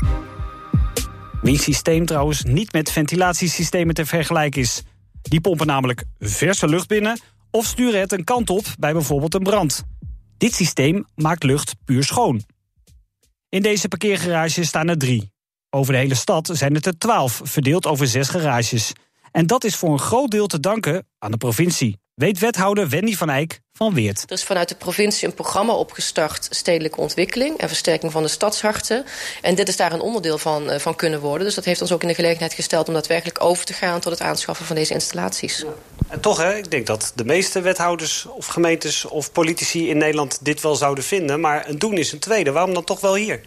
Wiens 1.42 1.64
systeem 1.64 2.06
trouwens 2.06 2.44
niet 2.44 2.74
met 2.74 2.92
ventilatiesystemen 2.92 3.94
te 3.94 4.06
vergelijken 4.06 4.62
is. 4.62 4.84
Die 5.22 5.42
pompen 5.42 5.68
namelijk 5.68 6.04
verse 6.20 6.68
lucht 6.68 6.88
binnen 6.88 7.20
of 7.52 7.66
sturen 7.66 8.00
het 8.00 8.12
een 8.12 8.24
kant 8.24 8.50
op 8.50 8.66
bij 8.80 8.94
bijvoorbeeld 8.94 9.34
een 9.34 9.44
brand. 9.44 9.84
Dit 10.38 10.54
systeem 10.54 11.06
maakt 11.16 11.44
lucht 11.44 11.76
puur 11.86 12.04
schoon. 12.04 12.42
In 13.50 13.62
deze 13.62 13.88
parkeergarage 13.88 14.64
staan 14.64 14.88
er 14.88 14.98
drie. 14.98 15.32
Over 15.70 15.94
de 15.94 16.00
hele 16.00 16.16
stad 16.16 16.50
zijn 16.54 16.74
het 16.74 16.86
er 16.86 16.98
twaalf, 16.98 17.42
verdeeld 17.44 17.86
over 17.86 18.08
zes 18.08 18.30
garages. 18.30 18.92
En 19.32 19.48
dat 19.48 19.64
is 19.64 19.76
voor 19.76 19.92
een 19.92 20.00
groot 20.00 20.32
deel 20.32 20.48
te 20.48 20.60
danken 20.60 21.08
aan 21.20 21.32
de 21.32 21.38
provincie. 21.38 22.00
Weet 22.20 22.40
wethouder 22.40 22.90
Wendy 22.90 23.16
van 23.16 23.30
Eyck 23.30 23.60
van 23.74 23.94
Weert. 23.94 24.24
Er 24.26 24.32
is 24.32 24.44
vanuit 24.44 24.70
de 24.70 24.76
provincie 24.76 25.28
een 25.28 25.34
programma 25.34 25.74
opgestart... 25.74 26.48
stedelijke 26.50 27.00
ontwikkeling 27.00 27.58
en 27.58 27.68
versterking 27.68 28.12
van 28.12 28.24
de 28.24 28.28
stadsharten. 28.28 29.06
En 29.42 29.56
dit 29.56 29.68
is 29.68 29.78
daar 29.78 29.92
een 29.92 30.02
onderdeel 30.02 30.38
van, 30.38 30.70
uh, 30.70 30.80
van 30.80 30.96
kunnen 30.96 31.20
worden. 31.20 31.46
Dus 31.46 31.56
dat 31.56 31.66
heeft 31.66 31.82
ons 31.82 31.92
ook 31.92 32.02
in 32.02 32.08
de 32.08 32.14
gelegenheid 32.14 32.54
gesteld... 32.54 32.88
om 32.88 32.94
daadwerkelijk 32.94 33.44
over 33.44 33.66
te 33.66 33.74
gaan 33.74 34.00
tot 34.00 34.12
het 34.12 34.22
aanschaffen 34.22 34.66
van 34.66 34.76
deze 34.76 34.94
installaties. 34.94 35.66
En 36.08 36.20
toch, 36.20 36.38
hè, 36.38 36.58
ik 36.58 36.72
denk 36.72 36.88
dat 36.88 37.12
de 37.16 37.26
meeste 37.26 37.62
wethouders 37.62 38.26
of 38.26 38.46
gemeentes 38.46 39.06
of 39.06 39.32
politici 39.32 39.90
in 39.90 39.98
Nederland... 39.98 40.40
dit 40.42 40.62
wel 40.62 40.76
zouden 40.76 41.04
vinden, 41.04 41.40
maar 41.40 41.70
een 41.70 41.80
doen 41.80 41.98
is 41.98 42.12
een 42.12 42.20
tweede. 42.20 42.52
Waarom 42.52 42.74
dan 42.74 42.84
toch 42.84 43.00
wel 43.00 43.16
hier? 43.16 43.42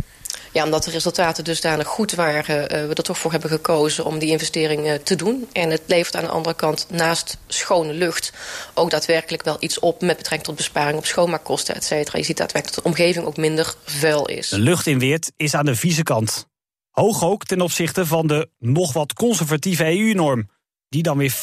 Ja, 0.52 0.64
omdat 0.64 0.84
de 0.84 0.90
resultaten 0.90 1.44
dusdanig 1.44 1.86
goed 1.86 2.14
waren... 2.14 2.60
Uh, 2.62 2.88
we 2.88 2.94
er 2.94 3.02
toch 3.02 3.18
voor 3.18 3.30
hebben 3.30 3.50
gekozen 3.50 4.04
om 4.04 4.18
die 4.18 4.30
investering 4.30 4.86
uh, 4.86 4.94
te 4.94 5.16
doen. 5.16 5.48
En 5.52 5.70
het 5.70 5.82
levert 5.86 6.16
aan 6.16 6.24
de 6.24 6.30
andere 6.30 6.54
kant 6.54 6.86
naast 6.90 7.38
schone 7.46 7.92
lucht... 7.92 8.32
ook 8.74 8.90
daadwerkelijk 8.90 9.42
wel 9.42 9.56
iets 9.60 9.78
op 9.78 10.00
met 10.00 10.16
betrekking 10.16 10.44
tot 10.44 10.56
besparing 10.56 10.98
op 10.98 11.06
schoonmaakkosten, 11.06 11.74
et 11.74 11.84
cetera. 11.84 12.18
Je 12.18 12.24
ziet 12.24 12.36
daadwerkelijk 12.36 12.74
dat 12.74 12.84
de 12.84 12.90
omgeving 12.90 13.26
ook 13.26 13.36
minder 13.36 13.74
vuil 13.84 14.28
is. 14.28 14.48
De 14.48 14.58
lucht 14.58 14.86
in 14.86 14.98
Weert 14.98 15.32
is 15.36 15.54
aan 15.54 15.64
de 15.64 15.76
vieze 15.76 16.02
kant. 16.02 16.46
Hoog 16.90 17.24
ook 17.24 17.44
ten 17.44 17.60
opzichte 17.60 18.06
van 18.06 18.26
de 18.26 18.48
nog 18.58 18.92
wat 18.92 19.12
conservatieve 19.12 19.84
EU-norm 19.84 20.48
die 20.88 21.02
dan 21.02 21.18
weer 21.18 21.34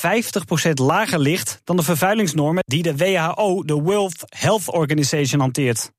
50% 0.67 0.71
lager 0.73 1.19
ligt 1.19 1.61
dan 1.63 1.75
de 1.75 1.83
vervuilingsnormen 1.83 2.63
die 2.65 2.83
de 2.83 2.95
WHO, 2.95 3.63
de 3.63 3.73
World 3.73 4.23
Health 4.25 4.67
Organization, 4.71 5.41
hanteert. 5.41 5.91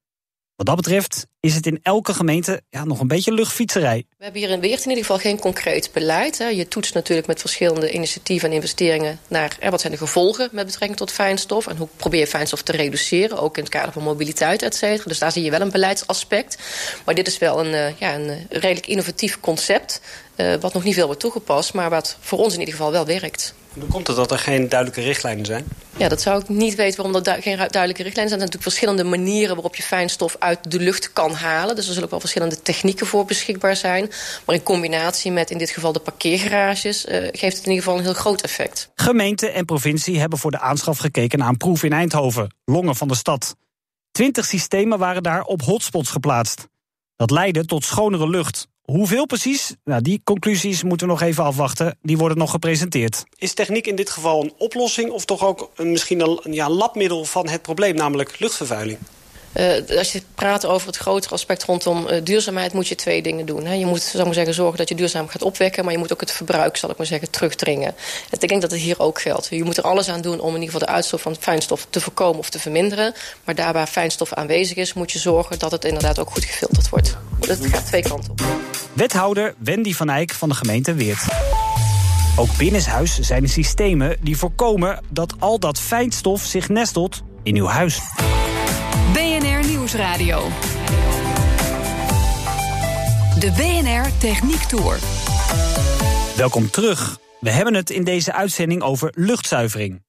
Wat 0.57 0.67
dat 0.67 0.77
betreft 0.77 1.27
is 1.41 1.55
het 1.55 1.67
in 1.67 1.81
elke 1.83 2.15
gemeente 2.15 2.63
ja, 2.71 2.85
nog 2.85 3.01
een 3.01 3.09
beetje 3.09 3.33
luchtfietserij. 3.33 4.05
We 4.19 4.25
hebben 4.25 4.41
hier 4.43 4.51
in 4.51 4.61
Weert 4.61 4.83
in 4.83 4.89
ieder 4.89 5.05
geval 5.05 5.19
geen 5.19 5.39
concreet 5.39 5.91
beleid. 5.93 6.39
Hè. 6.39 6.47
Je 6.47 6.69
toetst 6.69 6.95
natuurlijk 6.95 7.27
met 7.27 7.41
verschillende 7.41 7.93
initiatieven 7.93 8.49
en 8.49 8.55
investeringen 8.55 9.21
naar 9.29 9.57
hè, 9.61 9.71
wat 9.71 9.81
zijn 9.81 9.93
de 9.93 9.99
gevolgen 9.99 10.49
met 10.53 10.67
betrekking 10.67 10.99
tot 10.99 11.13
fijnstof 11.13 11.67
en 11.67 11.77
hoe 11.77 11.89
probeer 11.97 12.21
je 12.21 12.27
fijnstof 12.27 12.63
te 12.63 12.73
reduceren, 12.73 13.39
ook 13.39 13.57
in 13.57 13.63
het 13.63 13.73
kader 13.73 13.93
van 13.93 14.03
mobiliteit, 14.03 14.63
et 14.63 14.75
cetera. 14.75 15.09
Dus 15.09 15.19
daar 15.19 15.33
zie 15.33 15.43
je 15.43 15.51
wel 15.51 15.61
een 15.61 15.71
beleidsaspect. 15.71 16.59
Maar 17.05 17.15
dit 17.15 17.27
is 17.27 17.39
wel 17.39 17.61
een, 17.61 17.73
uh, 17.73 17.99
ja, 17.99 18.15
een 18.15 18.47
redelijk 18.49 18.87
innovatief 18.87 19.41
concept, 19.41 20.01
uh, 20.37 20.55
wat 20.61 20.75
nog 20.75 20.85
niet 20.85 20.95
veel 20.95 21.07
wordt 21.07 21.21
toegepast, 21.21 21.75
maar 21.75 21.91
wat 21.91 22.17
voor 22.21 22.39
ons 22.39 22.53
in 22.53 22.59
ieder 22.59 22.75
geval 22.75 22.93
wel 22.93 23.07
werkt. 23.07 23.55
Hoe 23.75 23.89
komt 23.89 24.07
het 24.07 24.17
dat 24.17 24.31
er 24.31 24.39
geen 24.39 24.69
duidelijke 24.69 25.03
richtlijnen 25.03 25.45
zijn? 25.45 25.65
Ja, 25.97 26.09
dat 26.09 26.21
zou 26.21 26.41
ik 26.41 26.49
niet 26.49 26.75
weten 26.75 27.03
waarom 27.03 27.25
er 27.25 27.43
geen 27.43 27.57
duidelijke 27.57 28.03
richtlijnen 28.03 28.13
zijn. 28.13 28.17
Er 28.17 28.29
zijn 28.29 28.39
natuurlijk 28.39 28.63
verschillende 28.63 29.05
manieren 29.05 29.55
waarop 29.55 29.77
je 29.77 29.83
fijnstof 29.83 30.37
uit 30.39 30.71
de 30.71 30.79
lucht 30.79 31.13
kan 31.13 31.30
halen. 31.35 31.75
Dus 31.75 31.85
er 31.85 31.91
zullen 31.91 32.05
ook 32.05 32.11
wel 32.11 32.21
verschillende 32.21 32.63
technieken 32.63 33.07
voor 33.07 33.25
beschikbaar 33.25 33.77
zijn. 33.77 34.11
Maar 34.47 34.55
in 34.55 34.63
combinatie 34.63 35.33
met 35.33 35.51
in 35.51 35.59
dit 35.59 35.71
geval 35.71 35.93
de 35.93 36.01
parkeergarages... 36.01 37.07
Uh, 37.07 37.15
geeft 37.33 37.57
het 37.57 37.65
in 37.67 37.71
ieder 37.71 37.85
geval 37.85 37.99
een 37.99 38.05
heel 38.05 38.15
groot 38.15 38.41
effect. 38.41 38.91
Gemeente 38.95 39.49
en 39.51 39.65
provincie 39.65 40.19
hebben 40.21 40.39
voor 40.39 40.51
de 40.51 40.61
aanschaf 40.61 40.99
gekeken 40.99 41.39
naar 41.39 41.49
een 41.49 41.57
proef 41.57 41.83
in 41.83 41.93
Eindhoven. 41.93 42.55
Longen 42.65 42.97
van 42.97 43.09
de 43.09 43.15
stad. 43.15 43.57
Twintig 44.11 44.47
systemen 44.47 44.99
waren 44.99 45.23
daar 45.23 45.43
op 45.43 45.63
hotspots 45.63 46.11
geplaatst. 46.11 46.69
Dat 47.17 47.31
leidde 47.31 47.65
tot 47.65 47.85
schonere 47.85 48.29
lucht. 48.29 48.69
Hoeveel 48.83 49.27
precies? 49.27 49.75
Nou, 49.85 50.03
die 50.03 50.21
conclusies 50.25 50.83
moeten 50.83 51.07
we 51.07 51.13
nog 51.13 51.23
even 51.23 51.45
afwachten. 51.45 51.99
Die 52.03 52.19
worden 52.19 52.39
nog 52.39 52.51
gepresenteerd. 52.51 53.25
Is 53.37 53.55
techniek 53.55 53.87
in 53.87 53.97
dit 53.97 54.11
geval 54.11 54.43
een 54.43 54.53
oplossing... 54.59 55.11
of 55.11 55.25
toch 55.25 55.45
ook 55.45 55.71
een, 55.77 55.91
misschien 55.91 56.21
een 56.21 56.53
ja, 56.53 56.71
labmiddel 56.71 57.25
van 57.25 57.49
het 57.49 57.63
probleem, 57.63 57.95
namelijk 57.95 58.39
luchtvervuiling? 58.39 58.99
Uh, 59.53 59.99
als 59.99 60.13
je 60.13 60.23
praat 60.35 60.67
over 60.67 60.87
het 60.87 60.97
grotere 60.97 61.35
aspect 61.35 61.65
rondom 61.65 62.07
uh, 62.07 62.17
duurzaamheid... 62.23 62.73
moet 62.73 62.89
je 62.89 62.95
twee 62.95 63.23
dingen 63.23 63.47
doen. 63.47 63.67
Hè. 63.67 63.75
Je 63.75 63.87
moet 63.87 64.03
zou 64.03 64.25
maar 64.25 64.35
zeggen, 64.35 64.55
zorgen 64.55 64.79
dat 64.79 64.89
je 64.89 64.95
duurzaam 64.95 65.29
gaat 65.29 65.43
opwekken... 65.43 65.85
maar 65.85 65.93
je 65.93 65.99
moet 65.99 66.13
ook 66.13 66.21
het 66.21 66.33
verbruik, 66.33 66.77
zal 66.77 66.91
ik 66.91 66.97
maar 66.97 67.07
zeggen, 67.07 67.31
terugdringen. 67.31 67.89
En 68.31 68.39
ik 68.41 68.49
denk 68.49 68.61
dat 68.63 68.71
het 68.71 68.81
hier 68.81 69.01
ook 69.01 69.21
geldt. 69.21 69.47
Je 69.51 69.65
moet 69.65 69.77
er 69.77 69.85
alles 69.85 70.09
aan 70.09 70.21
doen 70.21 70.41
om 70.41 70.49
in 70.49 70.61
ieder 70.61 70.73
geval 70.73 70.87
de 70.87 70.93
uitstoot 70.93 71.21
van 71.21 71.37
fijnstof... 71.41 71.87
te 71.91 72.01
voorkomen 72.01 72.39
of 72.39 72.51
te 72.51 72.59
verminderen. 72.59 73.15
Maar 73.45 73.55
daar 73.55 73.73
waar 73.73 73.87
fijnstof 73.87 74.33
aanwezig 74.33 74.77
is... 74.77 74.93
moet 74.93 75.13
je 75.13 75.19
zorgen 75.19 75.59
dat 75.59 75.71
het 75.71 75.85
inderdaad 75.85 76.19
ook 76.19 76.31
goed 76.31 76.45
gefilterd 76.45 76.89
wordt. 76.89 77.17
Dat 77.39 77.59
gaat 77.67 77.87
twee 77.87 78.03
kanten 78.03 78.31
op. 78.31 78.43
Wethouder 78.93 79.55
Wendy 79.59 79.95
van 79.95 80.09
Eyck 80.09 80.33
van 80.33 80.49
de 80.49 80.55
gemeente 80.55 80.95
Weert. 80.95 81.23
Ook 82.37 82.57
binnenshuis 82.57 83.19
zijn 83.19 83.43
er 83.43 83.49
systemen 83.49 84.17
die 84.21 84.37
voorkomen 84.37 85.05
dat 85.09 85.35
al 85.39 85.59
dat 85.59 85.81
fijnstof 85.81 86.43
zich 86.43 86.69
nestelt 86.69 87.23
in 87.43 87.57
uw 87.57 87.67
huis. 87.67 88.01
Nieuwsradio. 89.91 90.49
De 93.39 93.53
BNR 93.57 94.19
Techniek 94.19 94.63
Tour. 94.63 94.99
Welkom 96.37 96.71
terug. 96.71 97.19
We 97.41 97.51
hebben 97.51 97.75
het 97.75 97.91
in 97.91 98.05
deze 98.05 98.33
uitzending 98.33 98.83
over 98.83 99.13
luchtzuivering. 99.17 100.03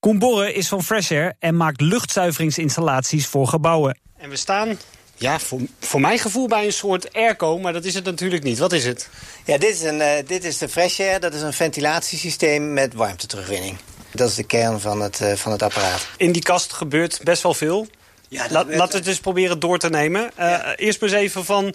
Koen 0.00 0.18
Borre 0.18 0.52
is 0.52 0.68
van 0.68 0.82
Fresh 0.82 1.10
Air 1.10 1.34
en 1.38 1.56
maakt 1.56 1.80
luchtzuiveringsinstallaties 1.80 3.26
voor 3.26 3.48
gebouwen. 3.48 4.00
En 4.16 4.30
we 4.30 4.36
staan 4.36 4.78
ja, 5.14 5.38
voor, 5.38 5.60
voor 5.80 6.00
mijn 6.00 6.18
gevoel 6.18 6.48
bij 6.48 6.64
een 6.64 6.72
soort 6.72 7.12
airco, 7.12 7.58
maar 7.58 7.72
dat 7.72 7.84
is 7.84 7.94
het 7.94 8.04
natuurlijk 8.04 8.42
niet. 8.42 8.58
Wat 8.58 8.72
is 8.72 8.84
het? 8.84 9.08
Ja, 9.44 9.58
dit 9.58 9.70
is, 9.70 9.82
een, 9.82 10.00
uh, 10.00 10.10
dit 10.26 10.44
is 10.44 10.58
de 10.58 10.68
Fresh 10.68 11.00
Air. 11.00 11.20
Dat 11.20 11.34
is 11.34 11.40
een 11.40 11.52
ventilatiesysteem 11.52 12.72
met 12.72 12.94
warmteterugwinning. 12.94 13.76
Dat 14.10 14.28
is 14.28 14.34
de 14.34 14.44
kern 14.44 14.80
van 14.80 15.00
het, 15.00 15.20
uh, 15.20 15.32
van 15.32 15.52
het 15.52 15.62
apparaat. 15.62 16.08
In 16.16 16.32
die 16.32 16.42
kast 16.42 16.72
gebeurt 16.72 17.20
best 17.22 17.42
wel 17.42 17.54
veel. 17.54 17.88
Ja, 18.28 18.46
La, 18.50 18.64
laten 18.64 18.90
we 18.90 18.96
het 18.96 19.04
dus 19.04 19.20
proberen 19.20 19.58
door 19.58 19.78
te 19.78 19.88
nemen. 19.88 20.30
Ja. 20.36 20.76
Eerst 20.76 21.00
maar 21.00 21.10
eens 21.10 21.18
even 21.18 21.44
van, 21.44 21.74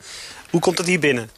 hoe 0.50 0.60
komt 0.60 0.78
het 0.78 0.88
hier 0.88 1.00
binnen? 1.00 1.30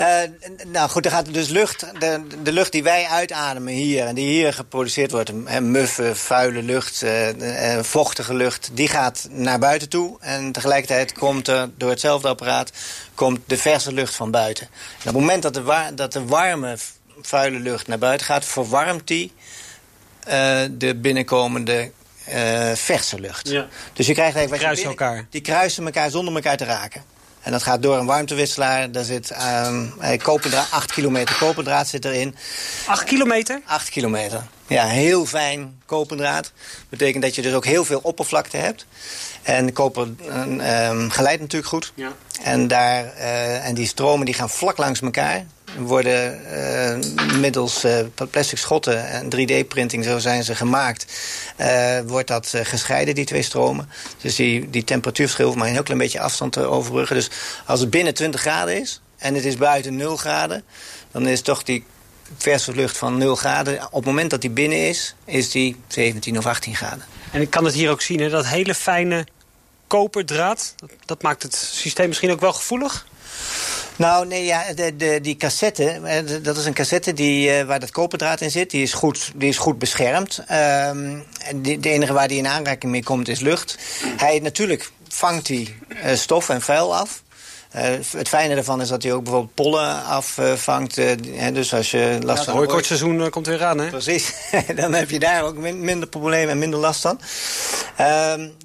Uh, 0.00 0.20
nou 0.66 0.90
goed, 0.90 1.04
er 1.04 1.10
gaat 1.10 1.34
dus 1.34 1.48
lucht, 1.48 1.86
de, 1.98 2.22
de, 2.42 2.52
lucht 2.52 2.72
die 2.72 2.82
wij 2.82 3.06
uitademen 3.06 3.72
hier... 3.72 4.06
en 4.06 4.14
die 4.14 4.28
hier 4.28 4.52
geproduceerd 4.52 5.10
wordt, 5.10 5.32
hè, 5.44 5.60
muffe, 5.60 6.14
vuile 6.14 6.62
lucht, 6.62 7.02
uh, 7.02 7.28
uh, 7.32 7.82
vochtige 7.82 8.34
lucht... 8.34 8.70
die 8.72 8.88
gaat 8.88 9.28
naar 9.30 9.58
buiten 9.58 9.88
toe. 9.88 10.16
En 10.20 10.52
tegelijkertijd 10.52 11.12
komt 11.12 11.48
er 11.48 11.70
door 11.76 11.90
hetzelfde 11.90 12.28
apparaat... 12.28 12.72
komt 13.14 13.38
de 13.46 13.58
verse 13.58 13.92
lucht 13.92 14.14
van 14.14 14.30
buiten. 14.30 14.66
En 14.66 14.98
op 14.98 15.04
het 15.04 15.14
moment 15.14 15.42
dat 15.42 15.54
de, 15.54 15.92
dat 15.94 16.12
de 16.12 16.24
warme, 16.24 16.76
vuile 17.22 17.58
lucht 17.58 17.86
naar 17.86 17.98
buiten 17.98 18.26
gaat... 18.26 18.44
verwarmt 18.44 19.06
die 19.06 19.32
de 20.70 20.96
binnenkomende 20.96 21.90
verse 22.74 23.20
lucht. 23.20 23.48
Ja. 23.48 23.66
Dus 23.92 24.06
je 24.06 24.12
krijgt 24.12 24.34
eigenlijk... 24.34 24.62
Kruisen 24.62 24.88
elkaar. 24.88 25.26
Die 25.30 25.40
kruisen 25.40 25.84
elkaar 25.84 26.10
zonder 26.10 26.34
elkaar 26.34 26.56
te 26.56 26.64
raken. 26.64 27.04
En 27.40 27.52
dat 27.52 27.62
gaat 27.62 27.82
door 27.82 27.98
een 27.98 28.06
warmtewisselaar. 28.06 28.92
Daar 28.92 29.04
zit 29.04 29.32
um, 29.66 29.94
koperdraad, 30.22 30.70
8 30.70 30.92
kilometer 30.92 31.36
koperdraad 31.36 31.88
zit 31.88 32.04
erin. 32.04 32.34
8 32.86 33.04
kilometer? 33.04 33.60
8 33.66 33.88
kilometer. 33.88 34.42
Ja, 34.66 34.86
heel 34.86 35.26
fijn 35.26 35.80
koperdraad. 35.86 36.52
Betekent 36.88 37.22
dat 37.22 37.34
je 37.34 37.42
dus 37.42 37.52
ook 37.52 37.64
heel 37.64 37.84
veel 37.84 38.00
oppervlakte 38.02 38.56
hebt. 38.56 38.86
En 39.42 39.72
koper 39.72 40.02
um, 40.02 41.10
geleidt 41.10 41.40
natuurlijk 41.40 41.70
goed. 41.70 41.92
Ja. 41.94 42.12
En, 42.42 42.68
daar, 42.68 43.04
uh, 43.04 43.66
en 43.66 43.74
die 43.74 43.86
stromen 43.86 44.26
die 44.26 44.34
gaan 44.34 44.50
vlak 44.50 44.76
langs 44.76 45.00
elkaar. 45.00 45.46
Worden 45.78 46.40
uh, 46.52 47.38
middels 47.38 47.84
uh, 47.84 47.98
plastic 48.30 48.58
schotten 48.58 49.08
en 49.08 49.24
3D-printing, 49.24 50.04
zo 50.04 50.18
zijn 50.18 50.44
ze 50.44 50.54
gemaakt... 50.54 51.12
Uh, 51.60 52.00
wordt 52.06 52.28
dat 52.28 52.54
gescheiden, 52.62 53.14
die 53.14 53.24
twee 53.24 53.42
stromen. 53.42 53.88
Dus 54.20 54.34
die, 54.34 54.70
die 54.70 54.84
temperatuurverschil 54.84 55.46
hoeft 55.46 55.58
maar 55.58 55.66
een 55.66 55.74
heel 55.74 55.82
klein 55.82 55.98
beetje 55.98 56.20
afstand 56.20 56.52
te 56.52 56.60
overbruggen. 56.60 57.16
Dus 57.16 57.30
als 57.66 57.80
het 57.80 57.90
binnen 57.90 58.14
20 58.14 58.40
graden 58.40 58.80
is 58.80 59.00
en 59.18 59.34
het 59.34 59.44
is 59.44 59.56
buiten 59.56 59.96
0 59.96 60.16
graden... 60.16 60.64
dan 61.10 61.26
is 61.26 61.40
toch 61.40 61.62
die 61.62 61.84
verse 62.36 62.72
lucht 62.72 62.96
van 62.96 63.18
0 63.18 63.36
graden... 63.36 63.86
op 63.86 63.92
het 63.92 64.04
moment 64.04 64.30
dat 64.30 64.40
die 64.40 64.50
binnen 64.50 64.88
is, 64.88 65.14
is 65.24 65.50
die 65.50 65.76
17 65.88 66.38
of 66.38 66.46
18 66.46 66.76
graden. 66.76 67.04
En 67.32 67.40
ik 67.40 67.50
kan 67.50 67.64
het 67.64 67.74
hier 67.74 67.90
ook 67.90 68.02
zien, 68.02 68.20
hè, 68.20 68.28
dat 68.28 68.46
hele 68.46 68.74
fijne 68.74 69.26
koperdraad... 69.86 70.74
Dat 71.04 71.22
maakt 71.22 71.42
het 71.42 71.54
systeem 71.54 72.08
misschien 72.08 72.30
ook 72.30 72.40
wel 72.40 72.52
gevoelig? 72.52 73.06
Nou, 73.96 74.26
nee, 74.26 74.44
ja, 74.44 74.72
de, 74.74 74.96
de, 74.96 75.18
die 75.22 75.36
cassette, 75.36 76.00
dat 76.42 76.56
is 76.56 76.64
een 76.64 76.74
cassette 76.74 77.12
die, 77.12 77.58
uh, 77.58 77.62
waar 77.62 77.80
dat 77.80 77.90
koperdraad 77.90 78.40
in 78.40 78.50
zit. 78.50 78.70
Die 78.70 78.82
is 78.82 78.92
goed, 78.92 79.32
die 79.34 79.48
is 79.48 79.58
goed 79.58 79.78
beschermd. 79.78 80.38
Um, 80.38 81.24
de, 81.54 81.80
de 81.80 81.88
enige 81.88 82.12
waar 82.12 82.28
die 82.28 82.38
in 82.38 82.46
aanraking 82.46 82.92
mee 82.92 83.02
komt 83.02 83.28
is 83.28 83.40
lucht. 83.40 83.78
Hij, 84.16 84.38
natuurlijk 84.38 84.90
vangt 85.08 85.48
hij 85.48 85.76
uh, 85.88 86.14
stof 86.14 86.48
en 86.48 86.62
vuil 86.62 86.96
af. 86.96 87.22
Uh, 87.76 87.82
het 88.16 88.28
fijne 88.28 88.54
daarvan 88.54 88.80
is 88.80 88.88
dat 88.88 89.02
hij 89.02 89.12
ook 89.12 89.22
bijvoorbeeld 89.22 89.54
pollen 89.54 90.04
afvangt. 90.04 90.98
Uh, 90.98 91.10
uh, 91.10 91.54
dus 91.54 91.74
als 91.74 91.90
je 91.90 92.18
last 92.22 92.38
ja, 92.38 92.44
het 92.44 92.54
hooikortseizoen 92.54 93.30
komt 93.30 93.46
weer 93.46 93.64
aan, 93.64 93.78
hè? 93.78 93.88
Precies. 93.88 94.34
dan 94.76 94.92
heb 94.94 95.10
je 95.10 95.18
daar 95.18 95.42
ook 95.42 95.56
min, 95.56 95.80
minder 95.80 96.08
problemen 96.08 96.50
en 96.50 96.58
minder 96.58 96.78
last 96.78 97.00
van. 97.00 97.20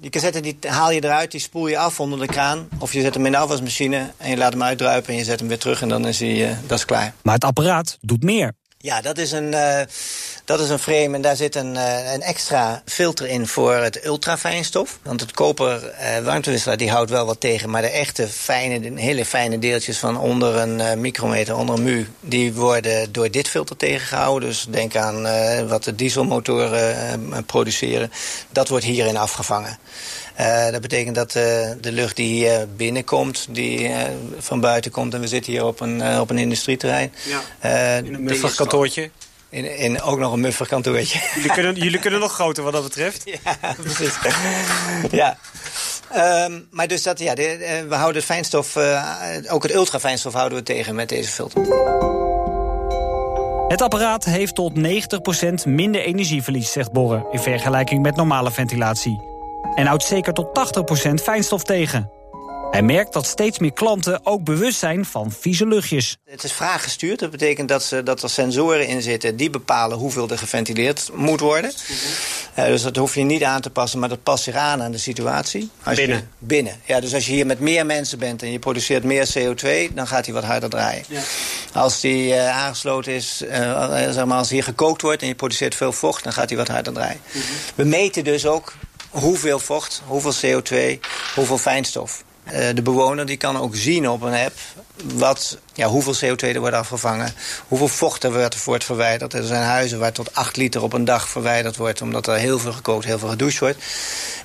die 0.00 0.10
cassette 0.10 0.40
die 0.40 0.58
haal 0.66 0.90
je 0.90 1.04
eruit, 1.04 1.30
die 1.30 1.40
spoel 1.40 1.66
je 1.66 1.78
af 1.78 2.00
onder 2.00 2.18
de 2.18 2.26
kraan. 2.26 2.68
Of 2.78 2.92
je 2.92 3.00
zet 3.00 3.14
hem 3.14 3.26
in 3.26 3.32
de 3.32 3.38
afwasmachine 3.38 4.10
en 4.16 4.30
je 4.30 4.36
laat 4.36 4.52
hem 4.52 4.62
uitdruipen... 4.62 5.12
en 5.12 5.18
je 5.18 5.24
zet 5.24 5.38
hem 5.38 5.48
weer 5.48 5.58
terug 5.58 5.82
en 5.82 5.88
dan 5.88 6.06
is 6.06 6.18
hij 6.18 6.58
dat 6.66 6.78
is 6.78 6.84
klaar. 6.84 7.14
Maar 7.22 7.34
het 7.34 7.44
apparaat 7.44 7.98
doet 8.00 8.22
meer. 8.22 8.52
Ja, 8.86 9.00
dat 9.00 9.18
is 9.18 9.32
een, 9.32 9.52
uh, 9.52 9.80
dat 10.44 10.60
is 10.60 10.68
een 10.68 10.78
frame 10.78 11.14
en 11.14 11.20
daar 11.20 11.36
zit 11.36 11.54
een, 11.54 11.74
uh, 11.74 12.12
een 12.12 12.22
extra 12.22 12.82
filter 12.84 13.26
in 13.26 13.46
voor 13.46 13.74
het 13.74 14.04
ultrafijnstof. 14.04 14.98
Want 15.02 15.20
het 15.20 15.32
koper 15.32 15.92
uh, 16.00 16.24
warmtewisselaar 16.24 16.76
die 16.76 16.90
houdt 16.90 17.10
wel 17.10 17.26
wat 17.26 17.40
tegen, 17.40 17.70
maar 17.70 17.82
de 17.82 17.90
echte 17.90 18.28
fijne, 18.28 19.00
hele 19.00 19.24
fijne 19.24 19.58
deeltjes 19.58 19.98
van 19.98 20.18
onder 20.18 20.56
een 20.56 21.00
micrometer, 21.00 21.56
onder 21.56 21.74
een 21.74 21.82
mu, 21.82 22.08
die 22.20 22.54
worden 22.54 23.12
door 23.12 23.30
dit 23.30 23.48
filter 23.48 23.76
tegengehouden. 23.76 24.48
Dus 24.48 24.66
denk 24.70 24.96
aan 24.96 25.22
wat 25.68 25.84
de 25.84 25.94
dieselmotoren 25.94 27.44
produceren. 27.46 28.12
Dat 28.50 28.68
wordt 28.68 28.84
hierin 28.84 29.16
afgevangen. 29.16 29.78
Uh, 30.40 30.70
dat 30.70 30.80
betekent 30.80 31.14
dat 31.14 31.34
uh, 31.34 31.42
de 31.80 31.92
lucht 31.92 32.16
die 32.16 32.26
hier 32.26 32.66
binnenkomt, 32.76 33.46
die 33.50 33.90
van 34.38 34.60
buiten 34.60 34.90
komt... 34.90 35.14
en 35.14 35.20
we 35.20 35.28
zitten 35.28 35.52
hier 35.52 35.64
op 35.64 35.80
een, 35.80 36.20
op 36.20 36.30
een 36.30 36.38
industrieterrein. 36.38 37.12
Ja. 37.60 37.96
in 37.96 38.14
een 38.14 38.24
kantoortje. 38.76 39.10
In, 39.48 39.78
in, 39.78 40.02
ook 40.02 40.18
nog 40.18 40.32
een 40.32 40.40
muffig 40.40 40.68
kantoortje. 40.68 41.20
Jullie 41.34 41.50
kunnen, 41.50 41.74
jullie 41.74 41.98
kunnen 41.98 42.20
nog 42.20 42.32
groter 42.32 42.62
wat 42.62 42.72
dat 42.72 42.82
betreft. 42.82 43.24
Ja, 43.44 43.74
precies. 43.82 44.14
ja. 45.10 45.36
Um, 46.44 46.68
maar 46.70 46.88
dus 46.88 47.02
dat, 47.02 47.18
ja, 47.18 47.34
de, 47.34 47.84
we 47.88 47.94
houden 47.94 48.16
het 48.16 48.24
fijnstof, 48.24 48.76
ook 49.48 49.62
het 49.62 49.74
ultrafijnstof 49.74 50.32
houden 50.32 50.58
we 50.58 50.64
tegen 50.64 50.94
met 50.94 51.08
deze 51.08 51.30
filter. 51.30 51.60
Het 53.68 53.82
apparaat 53.82 54.24
heeft 54.24 54.54
tot 54.54 54.72
90% 54.78 55.68
minder 55.68 56.00
energieverlies, 56.00 56.72
zegt 56.72 56.92
Borren... 56.92 57.26
in 57.30 57.38
vergelijking 57.38 58.02
met 58.02 58.16
normale 58.16 58.50
ventilatie 58.50 59.20
en 59.74 59.86
houdt 59.86 60.04
zeker 60.04 60.32
tot 60.32 60.74
80% 61.10 61.14
fijnstof 61.22 61.62
tegen. 61.62 62.10
Hij 62.70 62.82
merkt 62.82 63.12
dat 63.12 63.26
steeds 63.26 63.58
meer 63.58 63.72
klanten 63.72 64.20
ook 64.22 64.44
bewust 64.44 64.78
zijn 64.78 65.04
van 65.04 65.32
vieze 65.32 65.66
luchtjes. 65.66 66.16
Het 66.24 66.44
is 66.44 66.52
vraaggestuurd. 66.52 67.18
Dat 67.18 67.30
betekent 67.30 67.68
dat, 67.68 67.82
ze, 67.82 68.02
dat 68.02 68.22
er 68.22 68.30
sensoren 68.30 68.86
in 68.86 69.02
zitten 69.02 69.36
die 69.36 69.50
bepalen 69.50 69.98
hoeveel 69.98 70.28
er 70.28 70.38
geventileerd 70.38 71.10
moet 71.14 71.40
worden. 71.40 71.72
Uh, 72.58 72.64
dus 72.64 72.82
dat 72.82 72.96
hoef 72.96 73.14
je 73.14 73.22
niet 73.22 73.42
aan 73.42 73.60
te 73.60 73.70
passen, 73.70 73.98
maar 73.98 74.08
dat 74.08 74.22
past 74.22 74.44
zich 74.44 74.54
aan 74.54 74.82
aan 74.82 74.92
de 74.92 74.98
situatie. 74.98 75.70
Als 75.82 75.96
binnen? 75.96 76.16
Je, 76.16 76.46
binnen. 76.46 76.80
Ja, 76.84 77.00
dus 77.00 77.14
als 77.14 77.26
je 77.26 77.32
hier 77.32 77.46
met 77.46 77.60
meer 77.60 77.86
mensen 77.86 78.18
bent 78.18 78.42
en 78.42 78.52
je 78.52 78.58
produceert 78.58 79.04
meer 79.04 79.28
CO2, 79.38 79.94
dan 79.94 80.06
gaat 80.06 80.24
hij 80.24 80.34
wat 80.34 80.44
harder 80.44 80.68
draaien. 80.68 81.04
Ja. 81.08 81.20
Als 81.72 82.00
die 82.00 82.28
uh, 82.28 82.64
aangesloten 82.64 83.12
is, 83.12 83.42
uh, 83.42 84.10
zeg 84.10 84.24
maar 84.24 84.38
als 84.38 84.50
hier 84.50 84.64
gekookt 84.64 85.02
wordt 85.02 85.22
en 85.22 85.28
je 85.28 85.34
produceert 85.34 85.74
veel 85.74 85.92
vocht, 85.92 86.24
dan 86.24 86.32
gaat 86.32 86.48
hij 86.48 86.58
wat 86.58 86.68
harder 86.68 86.92
draaien. 86.92 87.20
Mm 87.32 87.40
-hmm. 87.40 87.56
We 87.74 87.84
meten 87.84 88.24
dus 88.24 88.46
ook 88.46 88.74
hoeveel 89.10 89.58
vocht, 89.58 90.02
hoeveel 90.06 90.32
CO2, 90.32 90.98
hoeveel 91.34 91.58
fijnstof. 91.58 92.24
Uh, 92.52 92.68
de 92.74 92.82
bewoner 92.82 93.26
die 93.26 93.36
kan 93.36 93.58
ook 93.58 93.76
zien 93.76 94.08
op 94.08 94.22
een 94.22 94.34
app 94.34 94.54
wat, 95.04 95.58
ja, 95.74 95.86
hoeveel 95.86 96.14
CO2 96.14 96.54
er 96.54 96.60
wordt 96.60 96.76
afgevangen. 96.76 97.34
Hoeveel 97.68 97.88
vocht 97.88 98.24
er 98.24 98.32
wordt, 98.32 98.64
wordt 98.64 98.84
verwijderd. 98.84 99.34
Er 99.34 99.44
zijn 99.44 99.62
huizen 99.62 99.98
waar 99.98 100.12
tot 100.12 100.34
8 100.34 100.56
liter 100.56 100.82
op 100.82 100.92
een 100.92 101.04
dag 101.04 101.28
verwijderd 101.28 101.76
wordt... 101.76 102.02
omdat 102.02 102.26
er 102.26 102.34
heel 102.34 102.58
veel 102.58 102.72
gekookt, 102.72 103.04
heel 103.04 103.18
veel 103.18 103.28
gedoucht 103.28 103.58
wordt. 103.58 103.78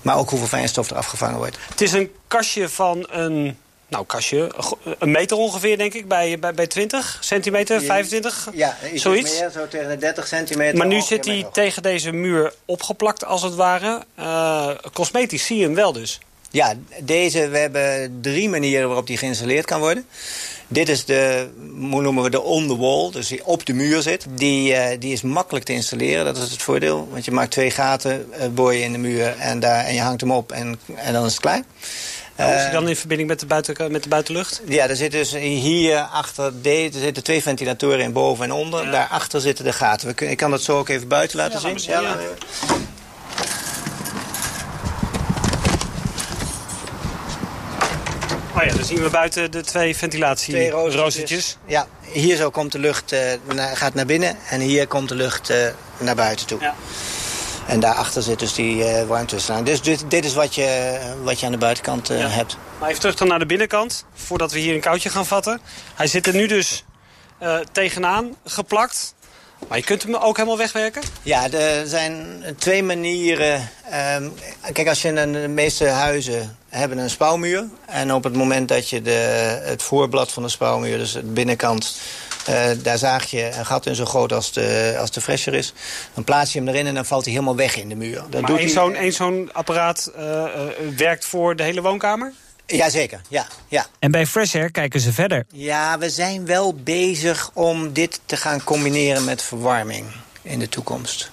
Maar 0.02 0.18
ook 0.18 0.30
hoeveel 0.30 0.48
fijnstof 0.48 0.90
er 0.90 0.96
afgevangen 0.96 1.38
wordt. 1.38 1.58
Het 1.70 1.82
is 1.82 1.92
een 1.92 2.12
kastje 2.28 2.70
van 2.70 3.08
een 3.10 3.58
nou, 3.88 4.06
kastje, 4.06 4.52
een 5.00 5.12
meter 5.12 5.38
ongeveer, 5.38 5.78
denk 5.78 5.94
ik, 5.94 6.08
bij, 6.08 6.40
bij, 6.40 6.54
bij 6.54 6.68
20 6.68 7.18
centimeter, 7.20 7.82
25, 7.82 8.48
ja, 8.54 8.78
iets 8.94 9.02
zoiets. 9.02 9.40
meer, 9.40 9.50
zo 9.50 9.68
tegen 9.68 9.90
de 9.90 9.98
30 9.98 10.28
centimeter. 10.28 10.78
Maar 10.78 10.88
nu 10.88 11.02
zit 11.02 11.26
hij 11.26 11.48
tegen 11.52 11.84
deze 11.84 12.12
muur 12.12 12.54
opgeplakt, 12.66 13.26
als 13.26 13.42
het 13.42 13.56
ware. 13.56 14.02
Uh, 14.20 14.70
cosmetisch 14.94 15.46
zie 15.46 15.58
je 15.58 15.64
hem 15.64 15.76
wel 15.76 15.94
dus. 15.94 16.20
Ja, 16.52 16.74
deze, 17.00 17.48
we 17.48 17.58
hebben 17.58 18.18
drie 18.22 18.50
manieren 18.50 18.88
waarop 18.88 19.08
die 19.08 19.18
geïnstalleerd 19.18 19.66
kan 19.66 19.80
worden. 19.80 20.06
Dit 20.68 20.90
is 20.90 21.06
de, 21.06 21.50
hoe 21.80 22.02
noemen 22.02 22.24
we 22.24 22.30
de 22.30 22.42
on 22.42 22.68
the 22.68 22.78
wall, 22.78 23.12
dus 23.12 23.28
die 23.28 23.46
op 23.46 23.66
de 23.66 23.74
muur 23.74 24.02
zit. 24.02 24.26
Die, 24.30 24.72
uh, 24.72 24.86
die 25.00 25.14
is 25.14 25.22
makkelijk 25.22 25.66
te 25.66 25.74
installeren, 25.74 26.26
dat 26.26 26.38
is 26.38 26.52
het 26.52 26.62
voordeel. 26.62 27.08
Want 27.12 27.26
je 27.26 27.32
maakt 27.32 27.52
twee 27.52 27.72
gaten, 27.72 28.26
uh, 28.40 28.48
boor 28.48 28.74
je 28.74 28.82
in 28.82 28.92
de 28.92 28.98
muur 28.98 29.36
en, 29.38 29.60
daar, 29.60 29.86
en 29.86 29.94
je 29.94 30.02
hangt 30.02 30.22
hem 30.22 30.32
op 30.32 30.52
en, 30.52 30.80
en 30.96 31.14
dan 31.14 31.26
is 31.26 31.32
het 31.32 31.42
klaar. 31.42 31.64
Hoe 32.36 32.54
is 32.54 32.62
hij 32.62 32.72
dan 32.72 32.90
in 32.90 32.96
verbinding 32.96 33.30
met 33.30 33.40
de, 33.40 33.46
buiten, 33.46 33.92
met 33.92 34.04
de 34.04 34.10
buitenlucht? 34.10 34.62
Ja, 34.68 34.88
er 34.88 34.96
zitten 34.96 35.20
dus 35.20 35.34
hier 35.34 36.00
achter 36.00 36.62
de, 36.62 36.90
er 36.94 37.00
zitten 37.00 37.24
twee 37.24 37.42
ventilatoren 37.42 38.00
in 38.00 38.12
boven 38.12 38.46
en 38.46 38.52
onder. 38.52 38.84
Ja. 38.84 38.92
Daarachter 38.92 39.42
zitten 39.42 39.66
de 39.66 39.74
gaten. 39.74 40.16
We 40.16 40.30
ik 40.30 40.38
kan 40.38 40.52
dat 40.52 40.62
zo 40.62 40.78
ook 40.78 40.90
even 40.90 41.08
buiten 41.08 41.38
laten 41.38 41.72
ja, 41.72 41.78
zien. 41.78 41.92
Ja, 41.94 42.18
Oh 48.62 48.68
ja, 48.68 48.74
dan 48.74 48.86
zien 48.86 49.02
we 49.02 49.10
buiten 49.10 49.52
de 49.52 49.62
twee 49.62 49.96
ventilatieroostertjes. 49.96 51.58
Ja, 51.66 51.88
hier 52.12 52.36
zo 52.36 52.50
komt 52.50 52.72
de 52.72 52.80
lucht, 52.80 53.14
uh, 53.14 53.20
gaat 53.74 53.94
naar 53.94 54.06
binnen 54.06 54.38
en 54.50 54.60
hier 54.60 54.88
komt 54.88 55.10
de 55.10 55.16
lucht 55.16 55.50
uh, 55.50 55.58
naar 55.98 56.16
buiten 56.16 56.46
toe. 56.46 56.60
Ja. 56.62 56.76
En 57.68 57.80
daarachter 57.80 58.22
zit 58.22 58.40
dus 58.40 58.54
die 58.54 58.76
uh, 58.76 59.04
warmtewisselaar. 59.04 59.64
Dus 59.64 59.82
dit, 59.82 60.04
dit, 60.08 60.26
is 60.26 60.34
wat 60.34 60.56
je, 60.56 61.00
wat 61.24 61.40
je 61.40 61.46
aan 61.46 61.52
de 61.52 61.58
buitenkant 61.58 62.08
ja. 62.08 62.16
hebt. 62.16 62.58
Maar 62.80 62.90
even 62.90 63.02
terug 63.02 63.16
dan 63.16 63.28
naar 63.28 63.40
de 63.40 63.46
binnenkant, 63.46 64.06
voordat 64.14 64.52
we 64.52 64.60
hier 64.60 64.74
een 64.74 64.82
koudje 64.82 65.10
gaan 65.10 65.26
vatten. 65.26 65.62
Hij 65.96 66.08
zit 66.08 66.28
er 66.28 66.34
nu 66.34 66.48
dus 66.48 66.86
tegenaan 67.72 68.36
geplakt. 68.46 69.14
Maar 69.68 69.78
je 69.78 69.84
kunt 69.84 70.04
hem 70.04 70.16
ook 70.16 70.36
helemaal 70.36 70.58
wegwerken? 70.58 71.02
Ja, 71.22 71.52
er 71.52 71.88
zijn 71.88 72.44
twee 72.58 72.84
manieren. 72.84 73.70
Um, 74.16 74.34
kijk, 74.74 74.88
als 74.88 75.02
je 75.02 75.08
een, 75.10 75.32
de 75.32 75.48
meeste 75.48 75.88
huizen 75.88 76.58
hebben 76.80 76.98
een 76.98 77.10
spouwmuur. 77.10 77.66
En 77.86 78.14
op 78.14 78.24
het 78.24 78.36
moment 78.36 78.68
dat 78.68 78.90
je 78.90 79.02
de, 79.02 79.12
het 79.64 79.84
voorblad 79.84 80.32
van 80.32 80.44
de 80.44 80.50
spouwmuur, 80.50 80.98
dus 80.98 81.12
de 81.12 81.24
binnenkant... 81.24 82.00
Uh, 82.50 82.66
daar 82.84 82.98
zaag 82.98 83.26
je 83.26 83.52
een 83.58 83.66
gat 83.66 83.86
in 83.86 83.96
zo 83.96 84.06
groot 84.06 84.34
als 84.34 84.52
de, 84.52 84.96
als 85.00 85.12
de 85.12 85.22
fresher 85.22 85.54
is. 85.54 85.74
Dan 86.14 86.24
plaats 86.24 86.54
je 86.54 86.60
hem 86.60 86.68
erin 86.68 86.88
en 86.88 86.94
dan 86.96 87.06
valt 87.06 87.24
hij 87.24 87.34
helemaal 87.34 87.56
weg 87.56 87.78
in 87.78 87.90
de 87.90 87.96
muur. 87.96 88.24
Dat 88.30 88.42
maar 88.42 88.70
zo'n 88.70 89.12
zo'n 89.12 89.50
apparaat 89.54 90.12
uh, 90.18 90.24
uh, 90.24 90.44
werkt 90.98 91.26
voor 91.26 91.56
de 91.56 91.64
hele 91.64 91.82
woonkamer? 91.82 92.34
Jazeker, 92.66 93.22
ja, 93.28 93.48
ja. 93.68 93.86
En 94.00 94.12
bij 94.12 94.26
Fresh 94.26 94.56
Air 94.56 94.72
kijken 94.72 95.00
ze 95.00 95.14
verder. 95.14 95.46
Ja, 95.52 95.98
we 95.98 96.10
zijn 96.10 96.46
wel 96.46 96.74
bezig 96.74 97.50
om 97.54 97.94
dit 97.94 98.20
te 98.26 98.38
gaan 98.38 98.64
combineren 98.64 99.24
met 99.24 99.42
verwarming 99.42 100.06
in 100.42 100.60
de 100.60 100.70
toekomst. 100.70 101.32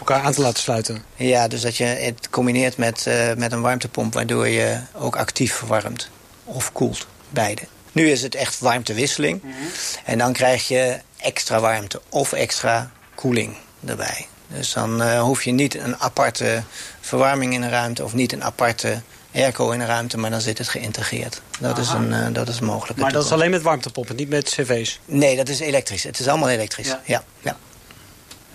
Op 0.00 0.08
elkaar 0.08 0.24
aan 0.24 0.32
te 0.32 0.40
laten 0.40 0.62
sluiten? 0.62 1.04
Ja, 1.16 1.48
dus 1.48 1.60
dat 1.60 1.76
je 1.76 1.84
het 1.84 2.30
combineert 2.30 2.76
met, 2.76 3.04
uh, 3.08 3.32
met 3.36 3.52
een 3.52 3.60
warmtepomp... 3.60 4.14
waardoor 4.14 4.48
je 4.48 4.80
ook 4.94 5.16
actief 5.16 5.54
verwarmt 5.54 6.10
of 6.44 6.72
koelt, 6.72 7.06
beide. 7.28 7.62
Nu 7.92 8.10
is 8.10 8.22
het 8.22 8.34
echt 8.34 8.58
warmtewisseling. 8.58 9.42
Mm 9.42 9.50
-hmm. 9.50 9.68
En 10.04 10.18
dan 10.18 10.32
krijg 10.32 10.68
je 10.68 10.98
extra 11.16 11.60
warmte 11.60 12.00
of 12.08 12.32
extra 12.32 12.90
koeling 13.14 13.56
erbij. 13.86 14.26
Dus 14.46 14.72
dan 14.72 15.02
uh, 15.02 15.20
hoef 15.20 15.42
je 15.42 15.50
niet 15.50 15.74
een 15.74 15.96
aparte 15.96 16.62
verwarming 17.00 17.54
in 17.54 17.62
een 17.62 17.70
ruimte... 17.70 18.04
of 18.04 18.14
niet 18.14 18.32
een 18.32 18.44
aparte 18.44 19.02
airco 19.34 19.70
in 19.70 19.80
een 19.80 19.86
ruimte, 19.86 20.18
maar 20.18 20.30
dan 20.30 20.40
zit 20.40 20.58
het 20.58 20.68
geïntegreerd. 20.68 21.42
Dat, 21.60 21.78
is 21.78 21.88
een, 21.88 22.10
uh, 22.10 22.26
dat 22.32 22.48
is 22.48 22.60
mogelijk. 22.60 22.98
Maar 22.98 23.12
dat 23.12 23.24
is 23.24 23.32
alleen 23.32 23.50
met 23.50 23.62
warmtepompen, 23.62 24.16
niet 24.16 24.28
met 24.28 24.44
cv's? 24.44 25.00
Nee, 25.04 25.36
dat 25.36 25.48
is 25.48 25.60
elektrisch. 25.60 26.02
Het 26.02 26.18
is 26.18 26.28
allemaal 26.28 26.48
elektrisch, 26.48 26.86
ja. 26.86 27.00
ja, 27.04 27.24
ja. 27.40 27.56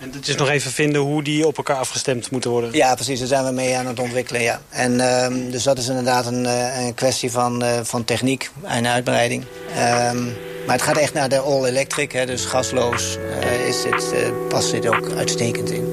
En 0.00 0.12
het 0.12 0.28
is 0.28 0.36
nog 0.36 0.48
even 0.48 0.70
vinden 0.70 1.00
hoe 1.00 1.22
die 1.22 1.46
op 1.46 1.56
elkaar 1.56 1.76
afgestemd 1.76 2.30
moeten 2.30 2.50
worden? 2.50 2.72
Ja, 2.72 2.94
precies. 2.94 3.18
Daar 3.18 3.28
zijn 3.28 3.44
we 3.44 3.50
mee 3.50 3.76
aan 3.76 3.86
het 3.86 4.00
ontwikkelen, 4.00 4.42
ja. 4.42 4.60
En 4.68 4.92
uh, 4.92 5.50
dus 5.50 5.62
dat 5.62 5.78
is 5.78 5.88
inderdaad 5.88 6.26
een, 6.26 6.44
een 6.44 6.94
kwestie 6.94 7.30
van, 7.30 7.62
uh, 7.62 7.70
van 7.82 8.04
techniek 8.04 8.50
en 8.62 8.86
uitbreiding. 8.86 9.44
Um, 9.70 10.36
maar 10.66 10.74
het 10.74 10.84
gaat 10.84 10.96
echt 10.96 11.12
naar 11.12 11.28
de 11.28 11.38
all-electric, 11.38 12.26
dus 12.26 12.44
gasloos 12.44 13.18
uh, 13.42 13.68
is 13.68 13.82
dit, 13.82 14.32
past 14.48 14.70
dit 14.70 14.86
ook 14.86 15.10
uitstekend 15.16 15.70
in. 15.70 15.92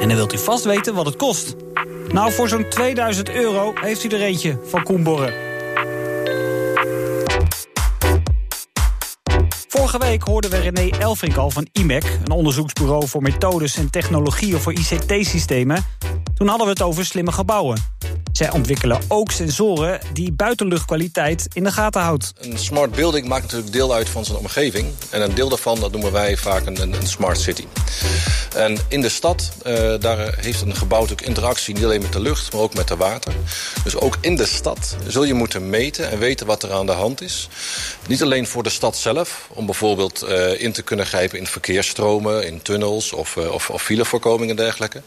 En 0.00 0.08
dan 0.08 0.16
wilt 0.16 0.32
u 0.32 0.38
vast 0.38 0.64
weten 0.64 0.94
wat 0.94 1.06
het 1.06 1.16
kost. 1.16 1.54
Nou, 2.12 2.32
voor 2.32 2.48
zo'n 2.48 2.68
2000 2.68 3.30
euro 3.30 3.72
heeft 3.74 4.04
u 4.04 4.08
er 4.08 4.20
eentje 4.20 4.58
van 4.66 4.82
Koenborren. 4.82 5.49
Vorige 9.72 9.98
week 9.98 10.22
hoorden 10.22 10.50
we 10.50 10.56
René 10.56 10.88
Elfrink 10.98 11.36
al 11.36 11.50
van 11.50 11.68
IMEC... 11.72 12.04
een 12.24 12.30
onderzoeksbureau 12.30 13.08
voor 13.08 13.22
methodes 13.22 13.76
en 13.76 13.90
technologieën 13.90 14.60
voor 14.60 14.72
ICT-systemen. 14.72 15.84
Toen 16.34 16.48
hadden 16.48 16.66
we 16.66 16.72
het 16.72 16.82
over 16.82 17.04
slimme 17.04 17.32
gebouwen. 17.32 17.76
Zij 18.40 18.50
ontwikkelen 18.50 19.00
ook 19.08 19.30
sensoren 19.30 20.00
die 20.12 20.32
buitenluchtkwaliteit 20.32 21.48
in 21.52 21.64
de 21.64 21.72
gaten 21.72 22.00
houdt. 22.00 22.32
Een 22.38 22.58
smart 22.58 22.90
building 22.90 23.28
maakt 23.28 23.42
natuurlijk 23.42 23.72
deel 23.72 23.94
uit 23.94 24.08
van 24.08 24.24
zijn 24.24 24.38
omgeving. 24.38 24.88
En 25.10 25.22
een 25.22 25.34
deel 25.34 25.48
daarvan 25.48 25.80
dat 25.80 25.92
noemen 25.92 26.12
wij 26.12 26.36
vaak 26.36 26.66
een, 26.66 26.82
een 26.82 27.06
smart 27.06 27.40
city. 27.40 27.64
En 28.56 28.78
in 28.88 29.00
de 29.00 29.08
stad, 29.08 29.52
uh, 29.66 29.94
daar 30.00 30.34
heeft 30.40 30.60
een 30.60 30.76
gebouw 30.76 31.00
natuurlijk 31.00 31.28
interactie... 31.28 31.74
niet 31.74 31.84
alleen 31.84 32.02
met 32.02 32.12
de 32.12 32.20
lucht, 32.20 32.52
maar 32.52 32.62
ook 32.62 32.74
met 32.74 32.88
de 32.88 32.96
water. 32.96 33.32
Dus 33.84 33.96
ook 33.96 34.16
in 34.20 34.36
de 34.36 34.46
stad 34.46 34.96
zul 35.06 35.24
je 35.24 35.34
moeten 35.34 35.70
meten 35.70 36.10
en 36.10 36.18
weten 36.18 36.46
wat 36.46 36.62
er 36.62 36.72
aan 36.72 36.86
de 36.86 36.92
hand 36.92 37.20
is. 37.20 37.48
Niet 38.06 38.22
alleen 38.22 38.46
voor 38.46 38.62
de 38.62 38.70
stad 38.70 38.96
zelf, 38.96 39.48
om 39.48 39.66
bijvoorbeeld 39.66 40.24
uh, 40.28 40.62
in 40.62 40.72
te 40.72 40.82
kunnen 40.82 41.06
grijpen... 41.06 41.38
in 41.38 41.46
verkeersstromen, 41.46 42.46
in 42.46 42.62
tunnels 42.62 43.12
of, 43.12 43.36
uh, 43.36 43.52
of, 43.52 43.70
of 43.70 43.90
en 43.90 44.56
dergelijke. 44.56 45.02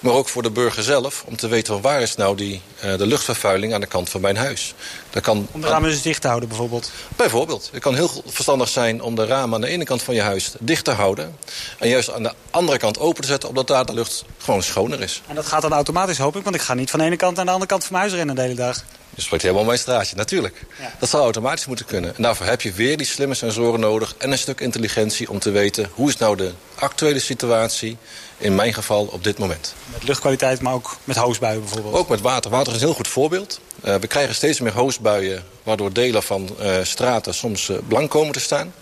Maar 0.00 0.12
ook 0.12 0.28
voor 0.28 0.42
de 0.42 0.50
burger 0.50 0.82
zelf, 0.82 1.24
om 1.26 1.36
te 1.36 1.48
weten 1.48 1.80
waar 1.80 2.02
is 2.02 2.16
nou 2.16 2.36
die 2.36 2.60
de 2.80 3.06
luchtvervuiling 3.06 3.74
aan 3.74 3.80
de 3.80 3.86
kant 3.86 4.08
van 4.08 4.20
mijn 4.20 4.36
huis. 4.36 4.74
Dat 5.10 5.22
kan, 5.22 5.48
om 5.52 5.60
de 5.60 5.66
ramen 5.66 5.90
dus 5.90 6.02
dicht 6.02 6.20
te 6.20 6.28
houden 6.28 6.48
bijvoorbeeld? 6.48 6.90
Bijvoorbeeld. 7.16 7.68
Het 7.72 7.82
kan 7.82 7.94
heel 7.94 8.10
verstandig 8.26 8.68
zijn 8.68 9.02
om 9.02 9.14
de 9.14 9.26
ramen 9.26 9.54
aan 9.54 9.60
de 9.60 9.68
ene 9.68 9.84
kant 9.84 10.02
van 10.02 10.14
je 10.14 10.22
huis 10.22 10.52
dicht 10.58 10.84
te 10.84 10.90
houden. 10.90 11.36
En 11.78 11.88
juist 11.88 12.12
aan 12.12 12.22
de 12.22 12.32
andere 12.50 12.78
kant 12.78 12.98
open 12.98 13.22
te 13.22 13.28
zetten, 13.28 13.48
omdat 13.48 13.66
daar 13.66 13.86
de 13.86 13.94
lucht 13.94 14.24
gewoon 14.38 14.62
schoner 14.62 15.00
is. 15.00 15.22
En 15.26 15.34
dat 15.34 15.46
gaat 15.46 15.62
dan 15.62 15.72
automatisch, 15.72 16.18
hoop 16.18 16.36
ik, 16.36 16.44
want 16.44 16.56
ik 16.56 16.62
ga 16.62 16.74
niet 16.74 16.90
van 16.90 16.98
de 16.98 17.04
ene 17.04 17.16
kant 17.16 17.36
naar 17.36 17.44
de 17.44 17.50
andere 17.50 17.70
kant 17.70 17.84
van 17.84 17.92
mijn 17.92 18.04
huis 18.04 18.16
rennen 18.16 18.34
de 18.34 18.42
hele 18.42 18.54
dag. 18.54 18.84
Je 19.18 19.24
spreekt 19.24 19.42
helemaal 19.42 19.64
mijn 19.64 19.78
straatje, 19.78 20.16
natuurlijk. 20.16 20.62
Dat 20.98 21.08
zou 21.08 21.22
automatisch 21.22 21.66
moeten 21.66 21.86
kunnen. 21.86 22.16
En 22.16 22.22
daarvoor 22.22 22.46
heb 22.46 22.60
je 22.60 22.72
weer 22.72 22.96
die 22.96 23.06
slimme 23.06 23.34
sensoren 23.34 23.80
nodig... 23.80 24.14
en 24.18 24.32
een 24.32 24.38
stuk 24.38 24.60
intelligentie 24.60 25.30
om 25.30 25.38
te 25.38 25.50
weten... 25.50 25.90
hoe 25.92 26.08
is 26.08 26.16
nou 26.16 26.36
de 26.36 26.52
actuele 26.74 27.18
situatie, 27.18 27.96
in 28.36 28.54
mijn 28.54 28.74
geval, 28.74 29.04
op 29.06 29.24
dit 29.24 29.38
moment. 29.38 29.74
Met 29.92 30.02
luchtkwaliteit, 30.02 30.60
maar 30.60 30.72
ook 30.72 30.96
met 31.04 31.16
hoosbuien 31.16 31.60
bijvoorbeeld? 31.60 31.94
Ook 31.94 32.08
met 32.08 32.20
water. 32.20 32.50
Water 32.50 32.72
is 32.74 32.80
een 32.80 32.86
heel 32.86 32.94
goed 32.94 33.08
voorbeeld. 33.08 33.60
Uh, 33.84 33.94
we 33.94 34.06
krijgen 34.06 34.34
steeds 34.34 34.60
meer 34.60 34.72
hoosbuien... 34.72 35.44
waardoor 35.62 35.92
delen 35.92 36.22
van 36.22 36.56
uh, 36.60 36.76
straten 36.82 37.34
soms 37.34 37.68
uh, 37.68 37.76
blank 37.88 38.10
komen 38.10 38.32
te 38.32 38.40
staan. 38.40 38.74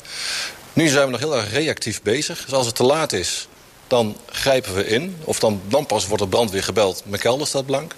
Nu 0.73 0.89
zijn 0.89 1.05
we 1.05 1.11
nog 1.11 1.21
heel 1.21 1.37
erg 1.37 1.53
reactief 1.53 2.03
bezig. 2.03 2.45
Dus 2.45 2.55
als 2.55 2.67
het 2.67 2.75
te 2.75 2.85
laat 2.85 3.13
is, 3.13 3.49
dan 3.87 4.17
grijpen 4.27 4.75
we 4.75 4.87
in. 4.87 5.17
Of 5.25 5.39
dan, 5.39 5.61
dan 5.69 5.87
pas 5.87 6.07
wordt 6.07 6.23
de 6.23 6.29
brandweer 6.29 6.63
gebeld. 6.63 7.03
Mijn 7.05 7.23
kelder 7.23 7.47
staat 7.47 7.67
blank. 7.67 7.95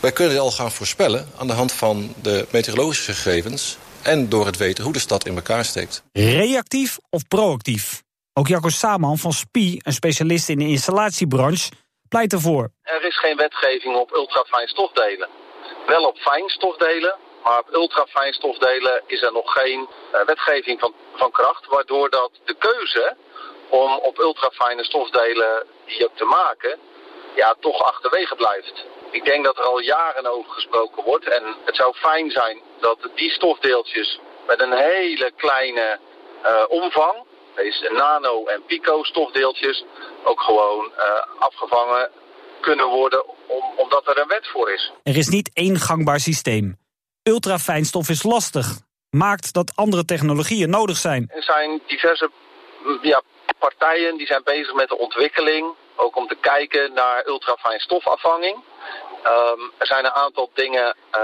Wij 0.00 0.12
kunnen 0.12 0.38
al 0.38 0.50
gaan 0.50 0.70
voorspellen 0.70 1.32
aan 1.38 1.46
de 1.46 1.52
hand 1.52 1.72
van 1.72 2.14
de 2.22 2.46
meteorologische 2.52 3.12
gegevens... 3.12 3.78
en 4.02 4.28
door 4.28 4.46
het 4.46 4.56
weten 4.56 4.84
hoe 4.84 4.92
de 4.92 4.98
stad 4.98 5.26
in 5.26 5.34
elkaar 5.34 5.64
steekt. 5.64 6.02
Reactief 6.12 6.98
of 7.10 7.28
proactief? 7.28 8.02
Ook 8.32 8.48
Jacco 8.48 8.68
Saman 8.68 9.18
van 9.18 9.32
SPI, 9.32 9.80
een 9.82 9.92
specialist 9.92 10.48
in 10.48 10.58
de 10.58 10.68
installatiebranche, 10.68 11.70
pleit 12.08 12.32
ervoor. 12.32 12.70
Er 12.82 13.04
is 13.04 13.18
geen 13.18 13.36
wetgeving 13.36 13.96
op 13.96 14.14
ultrafijn 14.14 14.68
stofdelen. 14.68 15.28
Wel 15.86 16.04
op 16.04 16.16
fijn 16.18 16.48
stofdelen, 16.48 17.14
maar 17.44 17.58
op 17.58 17.68
ultrafijn 17.72 18.32
stofdelen 18.32 19.02
is 19.06 19.22
er 19.22 19.32
nog 19.32 19.52
geen 19.52 19.80
uh, 19.80 20.20
wetgeving 20.26 20.80
van, 20.80 20.94
van 21.14 21.30
kracht... 21.30 21.66
waardoor 21.66 22.10
dat 22.10 22.30
de 22.44 22.56
keuze 22.58 23.16
om 23.70 23.98
op 24.02 24.18
ultrafijne 24.18 24.84
stofdelen 24.84 25.66
die 25.86 26.04
ook 26.04 26.16
te 26.16 26.24
maken... 26.24 26.78
ja, 27.34 27.54
toch 27.60 27.82
achterwege 27.82 28.34
blijft. 28.34 28.84
Ik 29.10 29.24
denk 29.24 29.44
dat 29.44 29.58
er 29.58 29.64
al 29.64 29.80
jaren 29.80 30.26
over 30.26 30.50
gesproken 30.50 31.04
wordt. 31.04 31.28
En 31.28 31.56
het 31.64 31.76
zou 31.76 31.94
fijn 31.94 32.30
zijn 32.30 32.60
dat 32.80 32.98
die 33.14 33.30
stofdeeltjes 33.30 34.20
met 34.46 34.60
een 34.60 34.72
hele 34.72 35.32
kleine 35.36 35.98
uh, 36.44 36.64
omvang, 36.68 37.24
deze 37.54 37.90
nano- 37.92 38.44
en 38.44 38.62
pico-stofdeeltjes, 38.66 39.84
ook 40.24 40.40
gewoon 40.40 40.92
uh, 40.96 41.02
afgevangen 41.38 42.10
kunnen 42.60 42.86
worden 42.86 43.28
om, 43.46 43.62
omdat 43.76 44.06
er 44.06 44.18
een 44.18 44.28
wet 44.28 44.48
voor 44.48 44.70
is. 44.70 44.92
Er 45.02 45.16
is 45.16 45.28
niet 45.28 45.50
één 45.52 45.78
gangbaar 45.78 46.20
systeem. 46.20 46.78
Ultrafijnstof 47.22 48.08
is 48.08 48.22
lastig. 48.22 48.66
Maakt 49.10 49.52
dat 49.52 49.72
andere 49.74 50.04
technologieën 50.04 50.70
nodig 50.70 50.96
zijn. 50.96 51.30
Er 51.34 51.42
zijn 51.42 51.80
diverse 51.86 52.30
ja, 53.02 53.22
partijen 53.58 54.16
die 54.16 54.26
zijn 54.26 54.42
bezig 54.44 54.74
met 54.74 54.88
de 54.88 54.98
ontwikkeling. 54.98 55.74
Ook 55.96 56.16
om 56.16 56.28
te 56.28 56.36
kijken 56.40 56.92
naar 56.92 57.26
ultrafijn 57.26 57.80
stofafvanging. 57.80 58.56
Um, 59.26 59.72
er 59.78 59.86
zijn 59.86 60.04
een 60.04 60.14
aantal 60.14 60.50
dingen, 60.54 60.96
uh, 61.14 61.20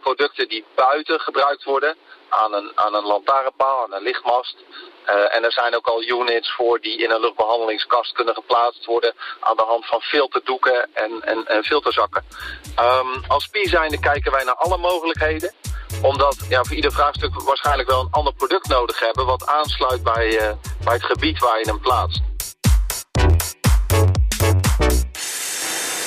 producten 0.00 0.48
die 0.48 0.64
buiten 0.74 1.20
gebruikt 1.20 1.64
worden. 1.64 1.96
Aan 2.28 2.54
een, 2.54 2.72
aan 2.74 2.94
een 2.94 3.06
lantaarnpaal, 3.06 3.82
aan 3.84 3.92
een 3.92 4.02
lichtmast. 4.02 4.56
Uh, 5.06 5.34
en 5.34 5.44
er 5.44 5.52
zijn 5.52 5.76
ook 5.76 5.86
al 5.86 6.02
units 6.02 6.52
voor 6.52 6.80
die 6.80 6.98
in 6.98 7.10
een 7.10 7.20
luchtbehandelingskast 7.20 8.12
kunnen 8.12 8.34
geplaatst 8.34 8.84
worden. 8.84 9.14
Aan 9.40 9.56
de 9.56 9.62
hand 9.62 9.86
van 9.86 10.00
filterdoeken 10.00 10.88
en, 10.94 11.22
en, 11.22 11.46
en 11.46 11.64
filterzakken. 11.64 12.24
Um, 12.80 13.24
als 13.28 13.46
PI 13.46 13.66
zijnde 13.66 14.00
kijken 14.00 14.32
wij 14.32 14.44
naar 14.44 14.54
alle 14.54 14.76
mogelijkheden 14.76 15.52
omdat 16.02 16.46
ja, 16.48 16.64
voor 16.64 16.76
ieder 16.76 16.92
vraagstuk 16.92 17.42
waarschijnlijk 17.42 17.88
wel 17.88 18.00
een 18.00 18.10
ander 18.10 18.32
product 18.32 18.68
nodig 18.68 19.00
hebben... 19.00 19.26
wat 19.26 19.46
aansluit 19.46 20.02
bij, 20.02 20.26
uh, 20.26 20.52
bij 20.84 20.94
het 20.94 21.04
gebied 21.04 21.38
waar 21.38 21.58
je 21.58 21.66
hem 21.66 21.80
plaatst. 21.80 22.29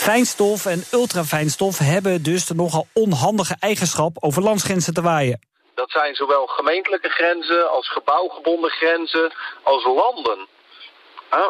Fijnstof 0.03 0.65
en 0.65 0.83
ultrafijnstof 0.91 1.77
hebben 1.77 2.23
dus 2.23 2.45
de 2.45 2.55
nogal 2.55 2.87
onhandige 2.93 3.55
eigenschap 3.59 4.17
over 4.19 4.41
landsgrenzen 4.41 4.93
te 4.93 5.01
waaien. 5.01 5.39
Dat 5.75 5.91
zijn 5.91 6.15
zowel 6.15 6.45
gemeentelijke 6.47 7.09
grenzen 7.09 7.69
als 7.69 7.89
gebouwgebonden 7.89 8.69
grenzen 8.69 9.33
als 9.63 9.85
landen. 9.85 10.47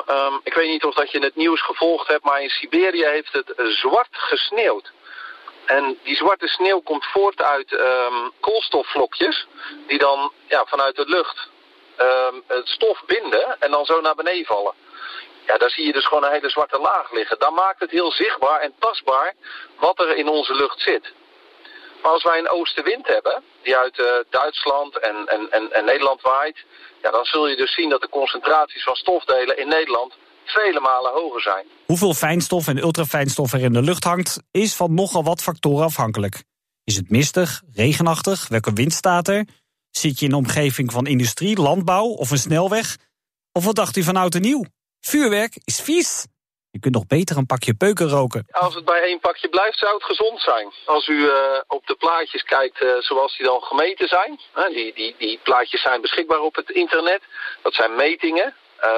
Um, 0.10 0.40
ik 0.44 0.54
weet 0.54 0.70
niet 0.70 0.84
of 0.84 0.94
dat 0.94 1.12
je 1.12 1.20
het 1.20 1.36
nieuws 1.36 1.62
gevolgd 1.62 2.08
hebt, 2.08 2.24
maar 2.24 2.42
in 2.42 2.50
Siberië 2.50 3.06
heeft 3.06 3.34
het 3.34 3.54
zwart 3.56 4.10
gesneeuwd. 4.12 4.92
En 5.66 5.98
die 6.04 6.16
zwarte 6.16 6.48
sneeuw 6.48 6.80
komt 6.80 7.06
voort 7.06 7.42
uit 7.42 7.72
um, 7.72 8.32
koolstofvlokjes 8.40 9.48
die 9.88 9.98
dan 9.98 10.32
ja, 10.48 10.66
vanuit 10.66 10.96
de 10.96 11.06
lucht 11.08 11.50
um, 11.98 12.44
het 12.48 12.68
stof 12.68 13.04
binden 13.06 13.56
en 13.60 13.72
dan 13.72 13.86
zo 13.86 14.02
naar 14.02 14.16
beneden 14.16 14.46
vallen. 14.46 14.74
Ja, 15.48 15.58
daar 15.58 15.70
zie 15.70 15.86
je 15.86 15.94
dus 15.94 16.08
gewoon 16.08 16.24
een 16.24 16.32
hele 16.32 16.50
zwarte 16.50 16.80
laag 16.80 17.12
liggen. 17.12 17.40
Dan 17.40 17.54
maakt 17.54 17.80
het 17.80 17.92
heel 17.92 18.12
zichtbaar 18.12 18.60
en 18.60 18.74
tastbaar 18.80 19.34
wat 19.80 20.00
er 20.00 20.16
in 20.16 20.28
onze 20.28 20.56
lucht 20.56 20.82
zit. 20.82 21.14
Maar 22.02 22.12
als 22.12 22.24
wij 22.24 22.40
een 22.40 22.50
oostenwind 22.50 23.08
hebben, 23.08 23.44
die 23.62 23.78
uit 23.78 23.98
uh, 23.98 24.06
Duitsland 24.30 25.00
en, 25.00 25.16
en, 25.28 25.72
en, 25.72 25.86
Nederland 25.86 26.22
waait... 26.22 26.58
Ja, 27.02 27.12
dan 27.12 27.26
zul 27.26 27.48
je 27.48 27.56
dus 27.56 27.74
zien 27.74 27.90
dat 27.90 28.02
de 28.02 28.10
concentraties 28.10 28.84
van 28.84 28.96
stofdelen 28.96 29.58
in 29.58 29.68
Nederland 29.68 30.14
vele 30.44 30.80
malen 30.80 31.12
hoger 31.12 31.42
zijn. 31.42 31.66
Hoeveel 31.86 32.14
fijnstof 32.14 32.68
en 32.68 32.78
ultrafijnstof 32.78 33.54
er 33.54 33.60
in 33.60 33.74
de 33.74 33.82
lucht 33.82 34.04
hangt... 34.04 34.40
is 34.52 34.76
van 34.76 34.94
nogal 34.94 35.24
wat 35.24 35.42
factoren 35.42 35.86
afhankelijk. 35.86 36.44
Is 36.84 36.96
het 36.96 37.10
mistig, 37.10 37.62
regenachtig, 37.74 38.48
welke 38.48 38.74
wind 38.74 38.94
staat 38.94 39.28
er? 39.28 39.48
Zit 39.90 40.20
je 40.20 40.26
in 40.26 40.32
de 40.32 40.38
omgeving 40.38 40.92
van 40.92 41.08
industrie, 41.08 41.62
landbouw 41.62 42.06
of 42.06 42.32
een 42.32 42.38
snelweg? 42.38 42.98
Of 43.52 43.66
wat 43.66 43.76
dacht 43.76 43.98
u 43.98 44.04
van 44.04 44.16
oud 44.16 44.36
en 44.36 44.42
nieuw? 44.42 44.66
Vuurwerk 45.06 45.54
is 45.66 45.82
vies. 45.82 46.26
Je 46.72 46.80
kunt 46.80 46.94
nog 46.94 47.08
beter 47.08 47.38
een 47.38 47.46
pakje 47.46 47.74
peuken 47.74 48.10
roken. 48.10 48.48
Als 48.52 48.76
het 48.76 48.86
bij 48.86 49.02
één 49.02 49.20
pakje 49.20 49.50
blijft, 49.50 49.78
zou 49.78 49.94
het 49.94 50.04
gezond 50.04 50.42
zijn. 50.42 50.74
Als 50.86 51.08
u 51.08 51.18
uh, 51.18 51.32
op 51.68 51.88
de 51.88 51.96
plaatjes 51.96 52.44
kijkt 52.44 52.82
uh, 52.82 52.98
zoals 53.00 53.38
die 53.38 53.46
dan 53.46 53.62
gemeten 53.62 54.08
zijn. 54.08 54.40
Die, 54.74 54.94
die, 54.94 55.16
die 55.18 55.40
plaatjes 55.44 55.82
zijn 55.82 56.02
beschikbaar 56.02 56.40
op 56.40 56.56
het 56.56 56.70
internet. 56.70 57.22
Dat 57.62 57.74
zijn 57.74 57.96
metingen 57.96 58.56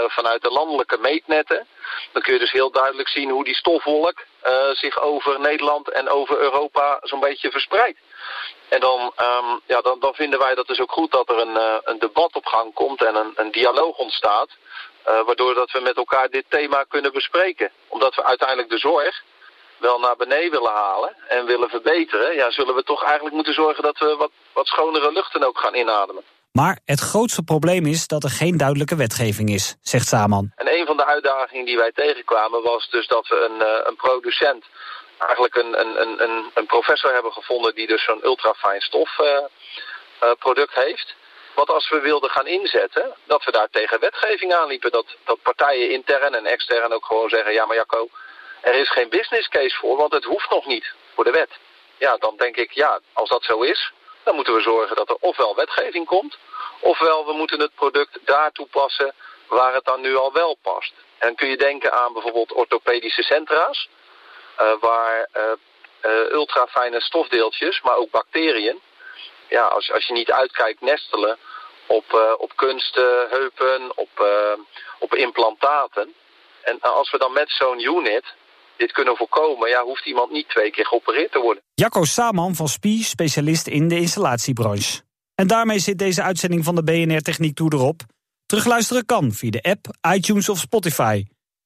vanuit 0.08 0.42
de 0.42 0.50
landelijke 0.50 0.98
meetnetten. 0.98 1.68
Dan 2.12 2.22
kun 2.22 2.34
je 2.34 2.40
dus 2.40 2.52
heel 2.52 2.72
duidelijk 2.72 3.10
zien 3.10 3.30
hoe 3.30 3.44
die 3.44 3.56
stofwolk 3.56 4.26
zich 4.74 5.02
over 5.02 5.40
Nederland 5.40 5.90
en 5.90 6.10
over 6.10 6.40
Europa 6.40 7.00
zo'n 7.02 7.20
beetje 7.20 7.52
verspreidt. 7.52 8.00
En 8.70 8.80
dan, 8.80 9.00
um, 9.02 9.62
ja, 9.66 9.82
dan, 9.82 10.00
dan 10.00 10.14
vinden 10.14 10.40
wij 10.40 10.56
dat 10.56 10.68
dus 10.68 10.80
ook 10.80 10.92
goed 10.92 11.12
dat 11.12 11.30
er 11.30 11.38
een, 11.38 11.82
een 11.84 12.00
debat 12.00 12.36
op 12.36 12.46
gang 12.46 12.74
komt 12.74 13.04
en 13.04 13.16
een, 13.16 13.32
een 13.36 13.52
dialoog 13.52 13.98
ontstaat 13.98 14.50
waardoor 15.06 15.54
dat 15.54 15.72
we 15.72 15.80
met 15.80 15.98
elkaar 15.98 16.30
dit 16.30 16.46
thema 16.50 16.84
kunnen 16.84 17.14
bespreken. 17.14 17.72
Omdat 17.88 18.16
we 18.16 18.24
uiteindelijk 18.24 18.70
de 18.70 18.78
zorg 18.78 19.24
wel 19.78 20.00
naar 20.00 20.16
beneden 20.16 20.52
willen 20.52 20.72
halen 20.72 21.16
en 21.28 21.46
willen 21.46 21.70
verbeteren... 21.70 22.36
Ja, 22.36 22.52
zullen 22.52 22.76
we 22.76 22.84
toch 22.84 23.04
eigenlijk 23.04 23.36
moeten 23.36 23.54
zorgen 23.54 23.84
dat 23.84 23.98
we 23.98 24.16
wat, 24.18 24.32
wat 24.54 24.68
schonere 24.68 25.12
luchten 25.12 25.44
ook 25.44 25.58
gaan 25.58 25.76
inademen. 25.76 26.24
Maar 26.52 26.80
het 26.86 27.00
grootste 27.00 27.44
probleem 27.44 27.86
is 27.86 28.08
dat 28.08 28.24
er 28.24 28.30
geen 28.30 28.58
duidelijke 28.58 28.96
wetgeving 28.96 29.50
is, 29.50 29.76
zegt 29.82 30.08
Saman. 30.08 30.52
En 30.56 30.80
een 30.80 30.86
van 30.86 30.98
de 30.98 31.06
uitdagingen 31.06 31.66
die 31.66 31.78
wij 31.78 31.92
tegenkwamen 31.92 32.62
was 32.64 32.90
dus 32.90 33.08
dat 33.08 33.28
we 33.28 33.50
een, 33.50 33.68
uh, 33.68 33.88
een 33.88 33.96
producent... 33.96 34.66
eigenlijk 35.18 35.56
een, 35.56 35.80
een, 35.80 36.24
een, 36.24 36.52
een 36.54 36.66
professor 36.66 37.14
hebben 37.14 37.32
gevonden 37.32 37.76
die 37.76 37.88
dus 37.88 38.04
zo'n 38.04 38.26
ultrafijn 38.26 38.82
stof 38.82 39.20
uh, 39.20 39.28
uh, 39.28 40.32
product 40.40 40.76
heeft... 40.76 41.16
Wat 41.56 41.70
als 41.70 41.90
we 41.90 42.00
wilden 42.00 42.30
gaan 42.30 42.48
inzetten, 42.48 43.16
dat 43.24 43.44
we 43.44 43.52
daar 43.52 43.70
tegen 43.72 44.00
wetgeving 44.00 44.54
aanliepen. 44.54 44.92
Dat, 44.92 45.06
dat 45.24 45.42
partijen 45.42 45.90
intern 45.90 46.36
en 46.36 46.46
extern 46.46 46.94
ook 46.94 47.06
gewoon 47.06 47.30
zeggen... 47.30 47.54
ja, 47.54 47.66
maar 47.66 47.76
Jacco, 47.76 48.10
er 48.62 48.74
is 48.74 48.90
geen 48.90 49.10
business 49.10 49.48
case 49.48 49.76
voor, 49.76 49.98
want 49.98 50.14
het 50.14 50.24
hoeft 50.24 50.50
nog 50.50 50.66
niet 50.66 50.94
voor 51.14 51.24
de 51.24 51.32
wet. 51.32 51.52
Ja, 51.98 52.18
dan 52.18 52.38
denk 52.38 52.56
ik, 52.56 52.72
ja, 52.72 53.00
als 53.14 53.30
dat 53.30 53.44
zo 53.44 53.62
is... 53.62 53.92
dan 54.24 54.36
moeten 54.36 54.54
we 54.54 54.62
zorgen 54.62 54.96
dat 54.96 55.10
er 55.10 55.18
ofwel 55.20 55.56
wetgeving 55.56 56.06
komt... 56.06 56.38
ofwel 56.80 57.26
we 57.26 57.34
moeten 57.34 57.60
het 57.60 57.76
product 57.76 58.20
daar 58.26 58.52
toepassen 58.52 59.14
waar 59.48 59.74
het 59.74 59.86
dan 59.86 60.02
nu 60.02 60.16
al 60.16 60.34
wel 60.34 60.58
past. 60.62 60.94
En 61.18 61.36
kun 61.36 61.48
je 61.48 61.58
denken 61.58 61.94
aan 61.94 62.14
bijvoorbeeld 62.14 62.54
orthopedische 62.54 63.24
centra's... 63.24 63.90
Uh, 64.62 64.74
waar 64.80 65.30
uh, 65.38 65.44
uh, 66.02 66.32
ultrafijne 66.32 67.02
stofdeeltjes, 67.02 67.82
maar 67.82 67.96
ook 67.96 68.10
bacteriën 68.10 68.82
ja, 69.50 69.64
als, 69.64 69.92
als 69.92 70.06
je 70.08 70.14
niet 70.14 70.32
uitkijkt, 70.32 70.82
nestelen 70.82 71.38
op, 71.88 72.06
uh, 72.14 72.20
op 72.38 72.52
kunsten, 72.56 73.28
heupen, 73.30 73.98
op, 73.98 74.10
uh, 74.22 74.64
op 75.00 75.16
implantaten. 75.16 76.14
En 76.64 76.80
als 76.82 77.12
we 77.12 77.18
dan 77.18 77.34
met 77.34 77.50
zo'n 77.50 77.80
unit 77.80 78.24
dit 78.78 78.92
kunnen 78.92 79.16
voorkomen, 79.16 79.70
ja, 79.70 79.84
hoeft 79.84 80.06
iemand 80.06 80.32
niet 80.32 80.50
twee 80.50 80.72
keer 80.72 80.86
geopereerd 80.86 81.32
te 81.32 81.40
worden. 81.40 81.64
Jacco 81.74 82.04
Saman 82.04 82.56
van 82.56 82.68
SPI, 82.68 83.04
specialist 83.04 83.68
in 83.68 83.88
de 83.88 84.00
installatiebranche. 84.00 85.02
En 85.36 85.48
daarmee 85.48 85.80
zit 85.80 85.98
deze 85.98 86.22
uitzending 86.22 86.64
van 86.64 86.76
de 86.76 86.84
BNR 86.84 87.22
Techniek 87.22 87.56
Tour 87.56 87.74
erop. 87.74 88.02
Terugluisteren 88.46 89.06
kan 89.06 89.32
via 89.32 89.50
de 89.50 89.62
app, 89.62 89.86
iTunes 90.16 90.50
of 90.50 90.58
Spotify. 90.58 91.26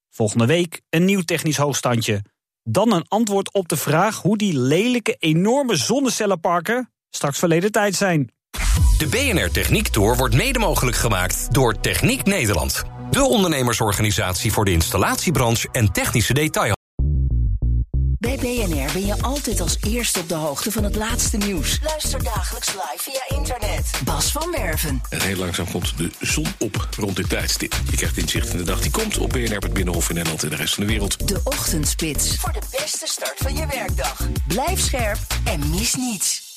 Volgende 0.09 0.45
week 0.45 0.81
een 0.89 1.05
nieuw 1.05 1.21
technisch 1.21 1.57
hoogstandje. 1.57 2.21
Dan 2.63 2.91
een 2.91 3.05
antwoord 3.07 3.53
op 3.53 3.67
de 3.67 3.77
vraag 3.77 4.21
hoe 4.21 4.37
die 4.37 4.57
lelijke, 4.57 5.15
enorme 5.19 5.75
zonnecellenparken 5.75 6.89
straks 7.09 7.39
verleden 7.39 7.71
tijd 7.71 7.95
zijn. 7.95 8.31
De 8.97 9.07
BNR 9.07 9.51
Techniek 9.51 9.87
Tour 9.87 10.15
wordt 10.15 10.35
mede 10.35 10.59
mogelijk 10.59 10.97
gemaakt 10.97 11.53
door 11.53 11.79
Techniek 11.79 12.25
Nederland. 12.25 12.83
De 13.11 13.23
ondernemersorganisatie 13.23 14.51
voor 14.51 14.65
de 14.65 14.71
installatiebranche 14.71 15.69
en 15.71 15.91
technische 15.91 16.33
detail. 16.33 16.77
Bij 18.19 18.37
BNR 18.37 18.91
ben 18.93 19.05
je 19.05 19.21
altijd 19.21 19.61
als 19.61 19.77
eerste 19.87 20.19
op 20.19 20.29
de 20.29 20.35
hoogte 20.35 20.71
van 20.71 20.83
het 20.83 20.95
laatste 20.95 21.37
nieuws. 21.37 21.79
Luister 21.83 22.23
dagelijks 22.23 22.73
live 22.73 22.97
via 22.97 23.37
internet. 23.37 23.91
Bas 24.03 24.31
van 24.31 24.51
Werven. 24.51 25.01
En 25.09 25.21
heel 25.21 25.35
langzaam 25.35 25.71
komt 25.71 25.97
de 25.97 26.11
zon 26.19 26.45
op 26.59 26.87
rond 26.97 27.15
dit 27.15 27.29
tijdstip. 27.29 27.75
Je 27.89 27.95
krijgt 27.95 28.17
inzicht 28.17 28.49
in 28.49 28.57
de 28.57 28.63
dag 28.63 28.81
die 28.81 28.91
komt 28.91 29.17
op 29.17 29.29
BNR, 29.29 29.57
het 29.57 29.73
Binnenhof 29.73 30.09
in 30.09 30.15
Nederland 30.15 30.43
en 30.43 30.49
de 30.49 30.55
rest 30.55 30.73
van 30.73 30.83
de 30.83 30.89
wereld. 30.89 31.27
De 31.27 31.41
Ochtendspits. 31.43 32.35
Voor 32.35 32.53
de 32.53 32.61
beste 32.71 33.07
start 33.07 33.37
van 33.37 33.55
je 33.55 33.65
werkdag. 33.65 34.27
Blijf 34.47 34.79
scherp 34.79 35.19
en 35.43 35.69
mis 35.69 35.95
niets. 35.95 36.48